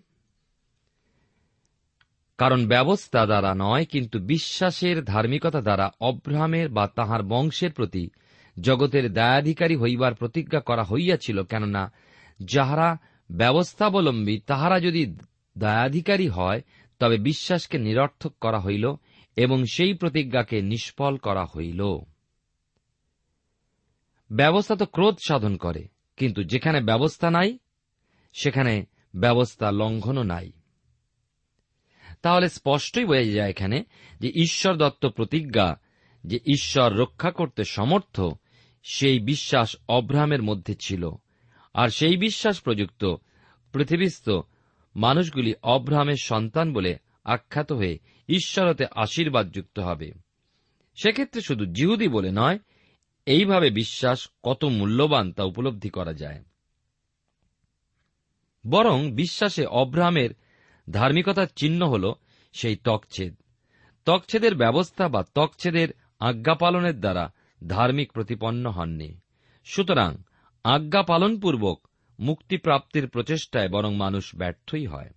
কারণ 2.39 2.67
ব্যবস্থা 2.67 3.27
দ্বারা 3.27 3.55
নয়, 3.55 3.85
কিন্তু 3.85 4.19
বিশ্বাসের 4.19 5.05
ধার্মিকতা 5.05 5.61
দ্বারা 5.61 5.91
অব্রাহামের 6.01 6.69
বা 6.69 6.87
তাহার 6.87 7.23
বংশের 7.23 7.73
প্রতি 7.73 8.11
জগতের 8.61 9.13
দায়াধিকারী 9.13 9.77
হইবার 9.77 10.15
প্রতিজ্ঞা 10.15 10.61
করা 10.61 10.85
হইয়াছিল, 10.85 11.43
কেননা 11.43 11.93
যাহারা 12.41 12.89
ব্যবস্থাবলম্বী, 13.31 14.39
তাহারা 14.47 14.81
যদি 14.81 15.03
দায়াধিকারী 15.59 16.29
হয়, 16.29 16.61
তবে 17.01 17.17
বিশ্বাসকে 17.19 17.79
নিরর্থক 17.79 18.33
করা 18.41 18.61
হইল 18.61 18.95
এবং 19.37 19.65
সেই 19.65 19.93
প্রতিজ্ঞাকে 19.95 20.63
নিষ্ফল 20.63 21.17
করা 21.17 21.45
হইল। 21.45 21.83
ব্যবস্থা 24.31 24.75
তো 24.75 24.87
ক্রোধ 24.87 25.17
সাধন 25.29 25.57
করে, 25.57 25.83
কিন্তু 26.17 26.41
যেখানে 26.43 26.81
ব্যবস্থা 26.81 27.31
নাই, 27.31 27.59
সেখানে 28.35 28.87
ব্যবস্থা 29.17 29.71
লঙ্ঘনও 29.71 30.23
নাই। 30.23 30.53
তাহলে 32.23 32.49
স্পষ্টই 32.49 33.05
বোঝা 33.05 33.25
যায় 33.25 33.51
এখানে 33.51 33.85
যে 34.21 34.29
ঈশ্বর 34.29 34.77
দত্ত 34.77 35.07
প্রতিজ্ঞা 35.07 35.81
যে 36.25 36.41
ঈশ্বর 36.47 36.95
রক্ষা 36.95 37.31
করতে 37.31 37.65
সমর্থ, 37.65 38.21
সেই 38.83 39.21
বিশ্বাস 39.21 39.77
অব্রাহামের 39.89 40.43
মধ্যে 40.43 40.75
ছিল। 40.81 41.11
আর 41.75 41.89
সেই 41.89 42.17
বিশ্বাস 42.17 42.61
প্রযুক্ত, 42.61 43.15
পৃথিবীস্থ 43.73 44.31
মানুষগুলি 44.97 45.55
অব্রাহামের 45.63 46.17
সন্তান 46.23 46.73
বলে 46.73 46.97
আখ্যাত 47.25 47.73
হয়ে 47.73 47.99
ঈশ্বরতে 48.29 48.85
আশীর্বাদ 48.95 49.53
যুক্ত 49.53 49.79
হবে। 49.79 50.13
সেক্ষেত্রে 51.03 51.41
শুধু 51.41 51.67
জিহুদি 51.67 52.09
বলে 52.09 52.31
নয়, 52.33 52.59
এইভাবে 53.27 53.71
বিশ্বাস 53.71 54.29
কত 54.43 54.65
মূল্যবান 54.65 55.33
তা 55.33 55.45
উপলব্ধি 55.45 55.89
করা 55.89 56.13
যায়। 56.13 56.45
বরং 58.69 59.11
বিশ্বাসে 59.11 59.67
অব্রাহামের 59.67 60.31
ধার্মিকতার 60.91 61.47
চিহ্ন 61.57 61.89
হল 61.89 62.13
সেই 62.53 62.77
তকছেদ 62.77 63.37
তকছেদের 64.05 64.55
ব্যবস্থা 64.55 65.09
বা 65.09 65.25
তকছেদের 65.35 65.89
আজ্ঞা 66.21 66.55
পালনের 66.55 67.01
দ্বারা 67.01 67.33
ধার্মিক 67.67 68.13
প্রতিপন্ন 68.13 68.71
হননি। 68.71 69.21
সুতরাং 69.65 70.17
আজ্ঞা 70.65 71.03
পালনপূর্বক 71.03 71.89
মুক্তিপ্রাপ্তির 72.21 73.09
প্রচেষ্টায় 73.09 73.69
বরং 73.69 73.95
মানুষ 73.95 74.37
ব্যর্থই 74.37 74.87
হয়। 74.87 75.11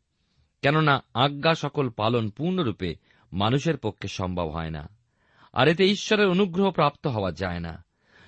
কেননা 0.62 1.04
আজ্ঞা 1.14 1.56
সকল 1.56 1.90
পালন 1.90 2.30
পূর্ণরূপে 2.30 2.96
মানুষের 3.34 3.78
পক্ষে 3.78 4.08
সম্ভব 4.08 4.48
হয় 4.48 4.70
না। 4.70 4.90
আর 5.54 5.68
এতে 5.68 5.86
ঈশ্বরের 5.86 6.28
অনুগ্রহ 6.28 6.72
প্রাপ্ত 6.72 7.08
হওয়া 7.08 7.32
যায় 7.32 7.60
না। 7.60 7.86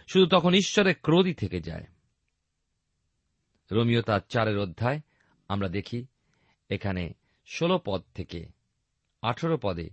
শুধু 0.07 0.25
তখন 0.25 0.53
ঈশ্বরের 0.53 0.95
ক্রোধই 1.01 1.33
থেকে 1.33 1.61
যায়। 1.61 1.85
রোমিও 3.71 4.01
তার 4.01 4.19
চারের 4.29 4.57
অধ্যায়, 4.57 4.99
আমরা 5.47 5.69
দেখি, 5.69 6.05
এখানে 6.69 7.13
ষোলো 7.51 7.79
পদ 7.85 8.01
থেকে 8.15 8.45
আঠেরো 9.21 9.57
পদে 9.61 9.89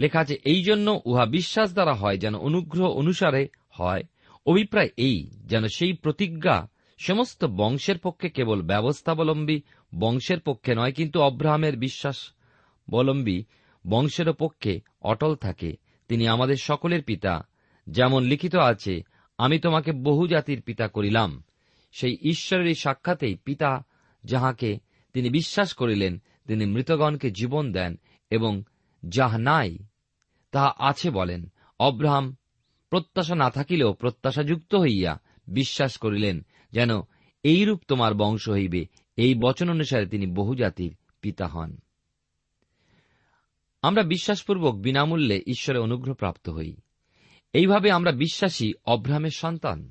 লেখা 0.00 0.20
আছে, 0.20 0.34
এই 0.44 0.62
জন্য 0.62 1.00
উহা 1.04 1.26
বিশ্বাস 1.26 1.72
দ্বারা 1.72 1.94
হয় 1.94 2.18
যেন 2.18 2.34
অনুগ্রহ 2.34 2.90
অনুসারে 2.90 3.48
হয়। 3.70 4.02
অভিপ্রায় 4.46 4.88
এই, 4.96 5.30
যেন 5.46 5.66
সেই 5.66 5.92
প্রতিজ্ঞা 5.92 6.68
সমস্ত 6.98 7.44
বংশের 7.44 7.98
পক্ষে 7.98 8.28
কেবল 8.28 8.62
ব্যবস্থাবলম্বী 8.62 9.60
বংশের 9.98 10.40
পক্ষে 10.40 10.74
নয়, 10.74 10.92
কিন্তু 10.92 11.20
অব্রাহামের 11.20 11.76
বিশ্বাসবলম্বী 11.76 13.42
বংশেরও 13.88 14.32
পক্ষে 14.32 14.80
অটল 15.02 15.34
থাকে। 15.34 15.76
তিনি 16.08 16.28
আমাদের 16.28 16.56
সকলের 16.56 17.02
পিতা। 17.02 17.46
যেমন 17.86 18.22
লিখিত 18.22 18.56
আছে, 18.56 19.02
আমি 19.38 19.58
তোমাকে 19.58 19.92
বহু 19.92 20.26
জাতির 20.26 20.62
পিতা 20.62 20.88
করিলাম। 20.88 21.42
সেই 21.92 22.16
ঈশ্বরের 22.22 22.66
এই 22.66 22.74
সাক্ষাতেই 22.74 23.34
পিতা 23.34 23.84
যাহাকে 24.24 24.78
তিনি 25.12 25.30
বিশ্বাস 25.30 25.74
করিলেন 25.74 26.22
তিনি 26.46 26.66
মৃতগণকে 26.66 27.30
জীবন 27.30 27.72
দেন 27.72 27.96
এবং 28.30 28.62
যাহা 29.08 29.38
নাই, 29.38 29.78
তাহা 30.50 30.72
আছে 30.78 31.10
বলেন। 31.10 31.52
অব্রাহাম 31.80 32.36
প্রত্যাশা 32.90 33.34
না 33.34 33.50
থাকিলেও 33.50 33.92
প্রত্যাশাযুক্ত 33.92 34.74
হইয়া 34.74 35.20
বিশ্বাস 35.46 35.96
করিলেন 35.96 36.46
যেন 36.72 36.90
এইরূপ 37.42 37.80
তোমার 37.88 38.14
বংশ 38.14 38.48
হইবে। 38.48 38.86
এই 39.16 39.34
বচন 39.34 39.70
অনুসারে 39.70 40.06
তিনি 40.06 40.26
বহু 40.26 40.54
জাতির 40.54 40.96
পিতা 41.20 41.46
হন। 41.46 41.76
আমরা 43.82 44.02
বিশ্বাসপূর্বক 44.02 44.74
বিনামূল্যে 44.74 45.42
ঈশ্বরে 45.46 45.78
অনুগ্রহ 45.78 46.14
প্রাপ্ত 46.14 46.48
হই। 46.48 46.76
এইভাবে 47.52 47.90
আমরা 47.90 48.12
বিশ্বাসী 48.12 48.72
অব্রাহামের 48.84 49.30
সন্তান। 49.30 49.90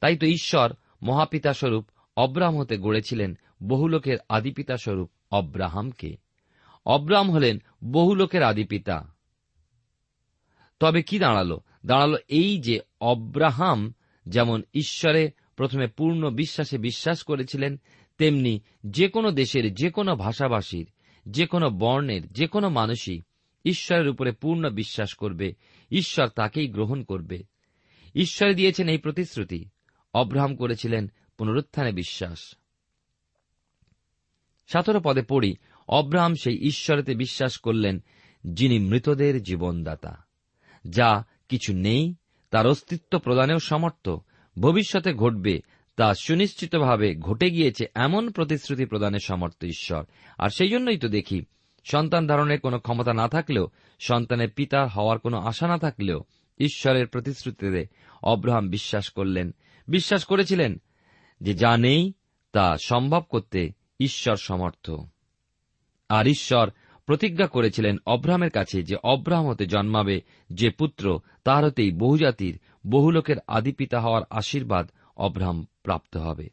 তাই 0.00 0.16
তো 0.16 0.26
ঈশ্বর 0.26 0.72
মহাপিতা 1.02 1.52
স্বরূপ 1.52 1.86
অব্রাহাম 2.16 2.58
হতে 2.58 2.78
গড়েছিলেন 2.78 3.38
বহু 3.62 3.88
লোকের 3.88 4.18
আদিপিতা 4.28 4.76
স্বরূপ 4.76 5.10
অব্রাহামকে। 5.30 6.16
অব্রাহাম 6.86 7.30
হলেন 7.30 7.58
বহু 7.84 8.14
লোকের 8.14 8.42
আদিপিতা 8.42 9.14
তবে 10.80 11.02
কি 11.02 11.18
দাঁড়াল? 11.18 11.58
দাঁড়াল 11.86 12.16
এই 12.28 12.58
যে 12.58 12.80
অব্রাহাম 13.00 13.92
যেমন 14.26 14.62
ঈশ্বরে 14.74 15.30
প্রথমে 15.56 15.86
পূর্ণ 15.86 16.30
বিশ্বাসে 16.30 16.78
বিশ্বাস 16.78 17.22
করেছিলেন, 17.22 17.80
তেমনি 18.18 18.60
যে 18.86 19.08
কোনো 19.08 19.30
দেশের, 19.30 19.74
যে 19.74 19.90
কোনো 19.90 20.16
ভাষাভাষীর, 20.16 20.90
যে 21.28 21.46
কোনো 21.46 21.70
বর্ণের, 21.70 22.32
যে 22.32 22.46
কোনো 22.46 22.68
মানুষই 22.68 23.22
ঈশ্বরের 23.64 24.08
উপরে 24.08 24.32
পূর্ণ 24.32 24.70
বিশ্বাস 24.70 25.14
করবে, 25.14 25.54
ঈশ্বর 25.90 26.28
তাকেই 26.28 26.68
গ্রহণ 26.68 27.02
করবে। 27.02 27.42
ঈশ্বরে 28.14 28.54
দিয়েছেন 28.54 28.88
এই 28.88 28.98
প্রতিশ্রুতি। 28.98 29.68
অব্রাহাম 30.14 30.56
করেছিলেন 30.56 31.10
পুনরুত্থানে 31.38 31.92
বিশ্বাস। 31.92 32.54
সতেরো 34.66 35.00
পদে 35.04 35.22
পড়ি, 35.22 35.56
অব্রাহাম 35.88 36.34
সেই 36.34 36.58
ঈশ্বরেতে 36.58 37.14
বিশ্বাস 37.14 37.58
করলেন, 37.58 38.02
যিনি 38.46 38.78
মৃতদের 38.78 39.42
জীবনদাতা, 39.42 40.24
যা 40.88 41.24
কিছু 41.48 41.72
নেই, 41.72 42.14
তার 42.50 42.66
অস্তিত্ব 42.66 43.18
প্রদানেও 43.18 43.58
সমর্থ 43.58 44.08
ভবিষ্যতে 44.58 45.14
ঘটবে, 45.14 45.60
তা 45.96 46.14
সুনিশ্চিতভাবে 46.14 47.14
ঘটে 47.14 47.50
গিয়েছে 47.50 47.86
এমন 47.94 48.30
প্রতিশ্রুতি 48.30 48.84
প্রদানের 48.84 49.20
সমর্থ 49.24 49.64
ঈশ্বর। 49.64 50.04
আর 50.38 50.50
সেই 50.50 50.68
জন্যই 50.68 50.98
তো 50.98 51.08
দেখি, 51.08 51.44
সন্তান 51.84 52.26
ধারণের 52.26 52.60
কোনো 52.60 52.78
ক্ষমতা 52.78 53.12
না 53.12 53.28
থাকলেও, 53.28 53.68
সন্তানের 54.00 54.50
পিতা 54.50 54.86
হওয়ার 54.86 55.18
কোনো 55.18 55.38
আশা 55.38 55.68
না 55.68 55.78
থাকলেও, 55.78 56.24
ঈশ্বরের 56.58 57.06
প্রতিশ্রুতিতে 57.06 57.86
অব্রাহাম 58.22 58.68
বিশ্বাস 58.68 59.08
করলেন। 59.10 59.54
বিশ্বাস 59.88 60.24
করেছিলেন 60.24 60.80
যে 61.40 61.54
যা 61.54 61.76
নেই, 61.76 62.12
তা 62.52 62.76
সম্ভব 62.84 63.22
করতে 63.30 63.83
ঈশ্বর 64.00 64.36
সমর্থ। 64.36 64.90
আর 66.08 66.26
ঈশ্বর 66.26 66.70
প্রতিজ্ঞা 67.06 67.46
করেছিলেন 67.46 67.96
অব্রাহামের 68.06 68.50
কাছে 68.50 68.82
যে 68.82 68.96
অব্রাহাম 69.02 69.46
হতে 69.46 69.66
জন্মাবে 69.66 70.20
যে 70.50 70.70
পুত্র, 70.70 71.20
তার 71.44 71.64
হতেই 71.64 71.90
বহুজাতির 71.92 72.60
বহু 72.86 73.10
লোকের 73.10 73.36
আদিপিতা 73.46 74.00
হওয়ার 74.00 74.22
আশীর্বাদ 74.30 74.90
অব্রাহাম 75.16 75.66
প্রাপ্ত 75.82 76.16
হবে। 76.16 76.48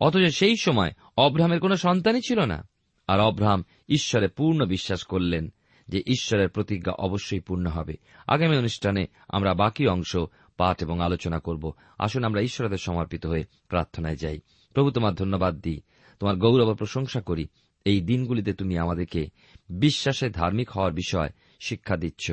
অথচ 0.00 0.30
সেই 0.30 0.56
সময় 0.60 0.92
অব্রাহামের 1.16 1.60
কোনো 1.60 1.76
সন্তানই 1.76 2.20
ছিল 2.20 2.44
না। 2.44 2.68
আর 3.06 3.20
অব্রাহাম 3.20 3.64
ঈশ্বরে 3.88 4.28
পূর্ণ 4.28 4.64
বিশ্বাস 4.64 5.02
করলেন 5.02 5.52
যে 5.88 6.02
ঈশ্বরের 6.06 6.48
প্রতিজ্ঞা 6.48 6.92
অবশ্যই 6.92 7.40
পূর্ণ 7.40 7.66
হবে। 7.66 7.94
আগামী 8.26 8.56
অনুষ্ঠানে 8.56 9.06
আমরা 9.28 9.54
বাকি 9.54 9.86
অংশ, 9.86 10.16
পাঠ 10.56 10.82
এবং 10.82 11.00
আলোচনা 11.00 11.38
করব। 11.38 11.72
আসুন 11.98 12.24
আমরা 12.24 12.40
ঈশ্বরের 12.40 12.78
সমর্পিত 12.78 13.26
হয়ে 13.26 13.44
প্রার্থনায় 13.68 14.16
যাই। 14.16 14.40
প্রভু 14.74 14.90
তোমার 14.90 15.14
ধন্যবাদ 15.14 15.54
দিই। 15.54 15.80
তোমার 16.20 16.36
গৌরব 16.36 16.74
প্রশংসা 16.74 17.20
করি। 17.20 17.46
এই 17.84 18.00
দিনগুলিতে 18.00 18.52
তুমি 18.52 18.78
আমাদেরকে 18.78 19.28
বিশ্বাসে 19.70 20.30
ধার্মিক 20.30 20.70
হওয়ার 20.70 20.92
বিষয় 20.92 21.30
শিক্ষা 21.60 21.96
দিচ্ছ। 21.96 22.32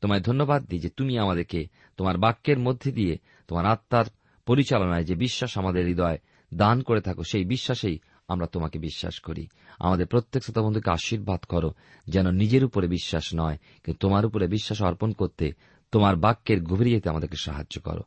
তোমায় 0.00 0.20
ধন্যবাদ 0.20 0.64
দিই 0.64 0.78
যে 0.78 0.88
তুমি 0.88 1.18
আমাদেরকে 1.18 1.66
তোমার 1.96 2.18
বাক্যের 2.18 2.58
মধ্যে 2.58 2.92
দিয়ে 2.92 3.18
তোমার 3.48 3.66
আত্মার 3.66 4.04
পরিচালনায় 4.46 5.04
যে 5.04 5.14
বিশ্বাস 5.14 5.58
আমাদের 5.58 5.86
হৃদয় 5.86 6.18
দান 6.54 6.82
করে 6.82 7.00
থাকো, 7.00 7.22
সেই 7.22 7.44
বিশ্বাসেই 7.44 7.98
আমরা 8.28 8.46
তোমাকে 8.46 8.78
বিশ্বাস 8.78 9.20
করি। 9.20 9.46
আমাদের 9.78 10.06
প্রত্যেক 10.06 10.44
শ্রোতা 10.44 10.62
বন্ধুকে 10.62 10.90
আশীর্বাদ 10.90 11.40
করো 11.40 11.72
যেন 12.06 12.30
নিজের 12.30 12.64
উপরে 12.64 12.88
বিশ্বাস 12.88 13.34
নয়, 13.36 13.58
কিন্তু 13.84 13.98
তোমার 14.00 14.26
উপরে 14.26 14.46
বিশ্বাস 14.46 14.82
অর্পণ 14.82 15.12
করতে 15.12 15.52
তোমার 15.92 16.16
বাক্যের 16.16 16.62
গভীর 16.62 16.88
যেতে 16.88 17.08
আমাদেরকে 17.08 17.36
সাহায্য 17.36 17.80
করো। 17.80 18.02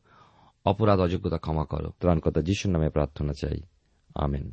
অপরাধ, 0.64 1.00
অযোগ্যতা 1.00 1.38
ক্ষমা 1.38 1.64
করো। 1.64 1.90
ত্রাণকতা 2.00 2.42
যিশুর 2.42 2.72
নামে 2.72 2.88
প্রার্থনা 2.88 3.32
চাই। 3.32 3.60
আমেন। 4.14 4.52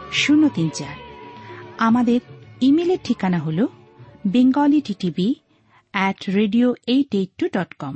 শূন্য 0.11 0.43
তিন 0.49 0.67
চার 0.69 0.95
আমাদের 1.79 2.19
ইমেলের 2.61 3.01
ঠিকানা 3.03 3.39
হল 3.39 3.59
Bengali 4.25 4.79
TTV 4.81 5.27
at 5.93 6.19
radio 6.35 6.67
eight 6.87 7.11
eight 7.15 7.31
two 7.39 7.45
dot 7.53 7.71
com 7.73 7.95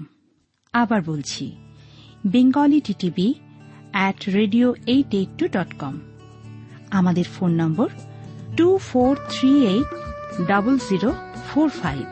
আবার 0.74 1.02
বলছি 1.02 1.46
Bengali 2.26 2.80
TTV 2.82 3.28
at 3.94 4.20
radio 4.30 4.68
eight 4.86 5.10
eight 5.14 5.32
two 5.40 5.46
dot 5.48 5.72
com 5.80 5.96
আমাদের 6.92 7.26
phone 7.26 7.52
number 7.54 7.88
two 8.58 8.68
four 8.90 9.12
three 9.30 9.52
eight 9.66 9.90
double 10.48 10.76
zero 10.90 11.10
four 11.50 11.68
five 11.82 12.04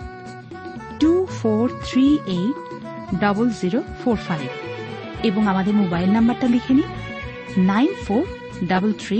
two 0.99 1.11
four 1.39 1.63
three 1.87 2.05
eight 2.29 2.57
double 3.19 3.47
zero 3.61 3.79
four 4.01 4.17
five 4.27 4.49
এবং 5.23 5.41
আমাদের 5.47 5.73
mobile 5.73 6.09
নাম্বারটা 6.09 6.47
লিখে 6.47 6.73
নিন 6.73 6.89
nine 7.67 7.91
four 8.05 8.23
double 8.67 8.91
three 8.99 9.19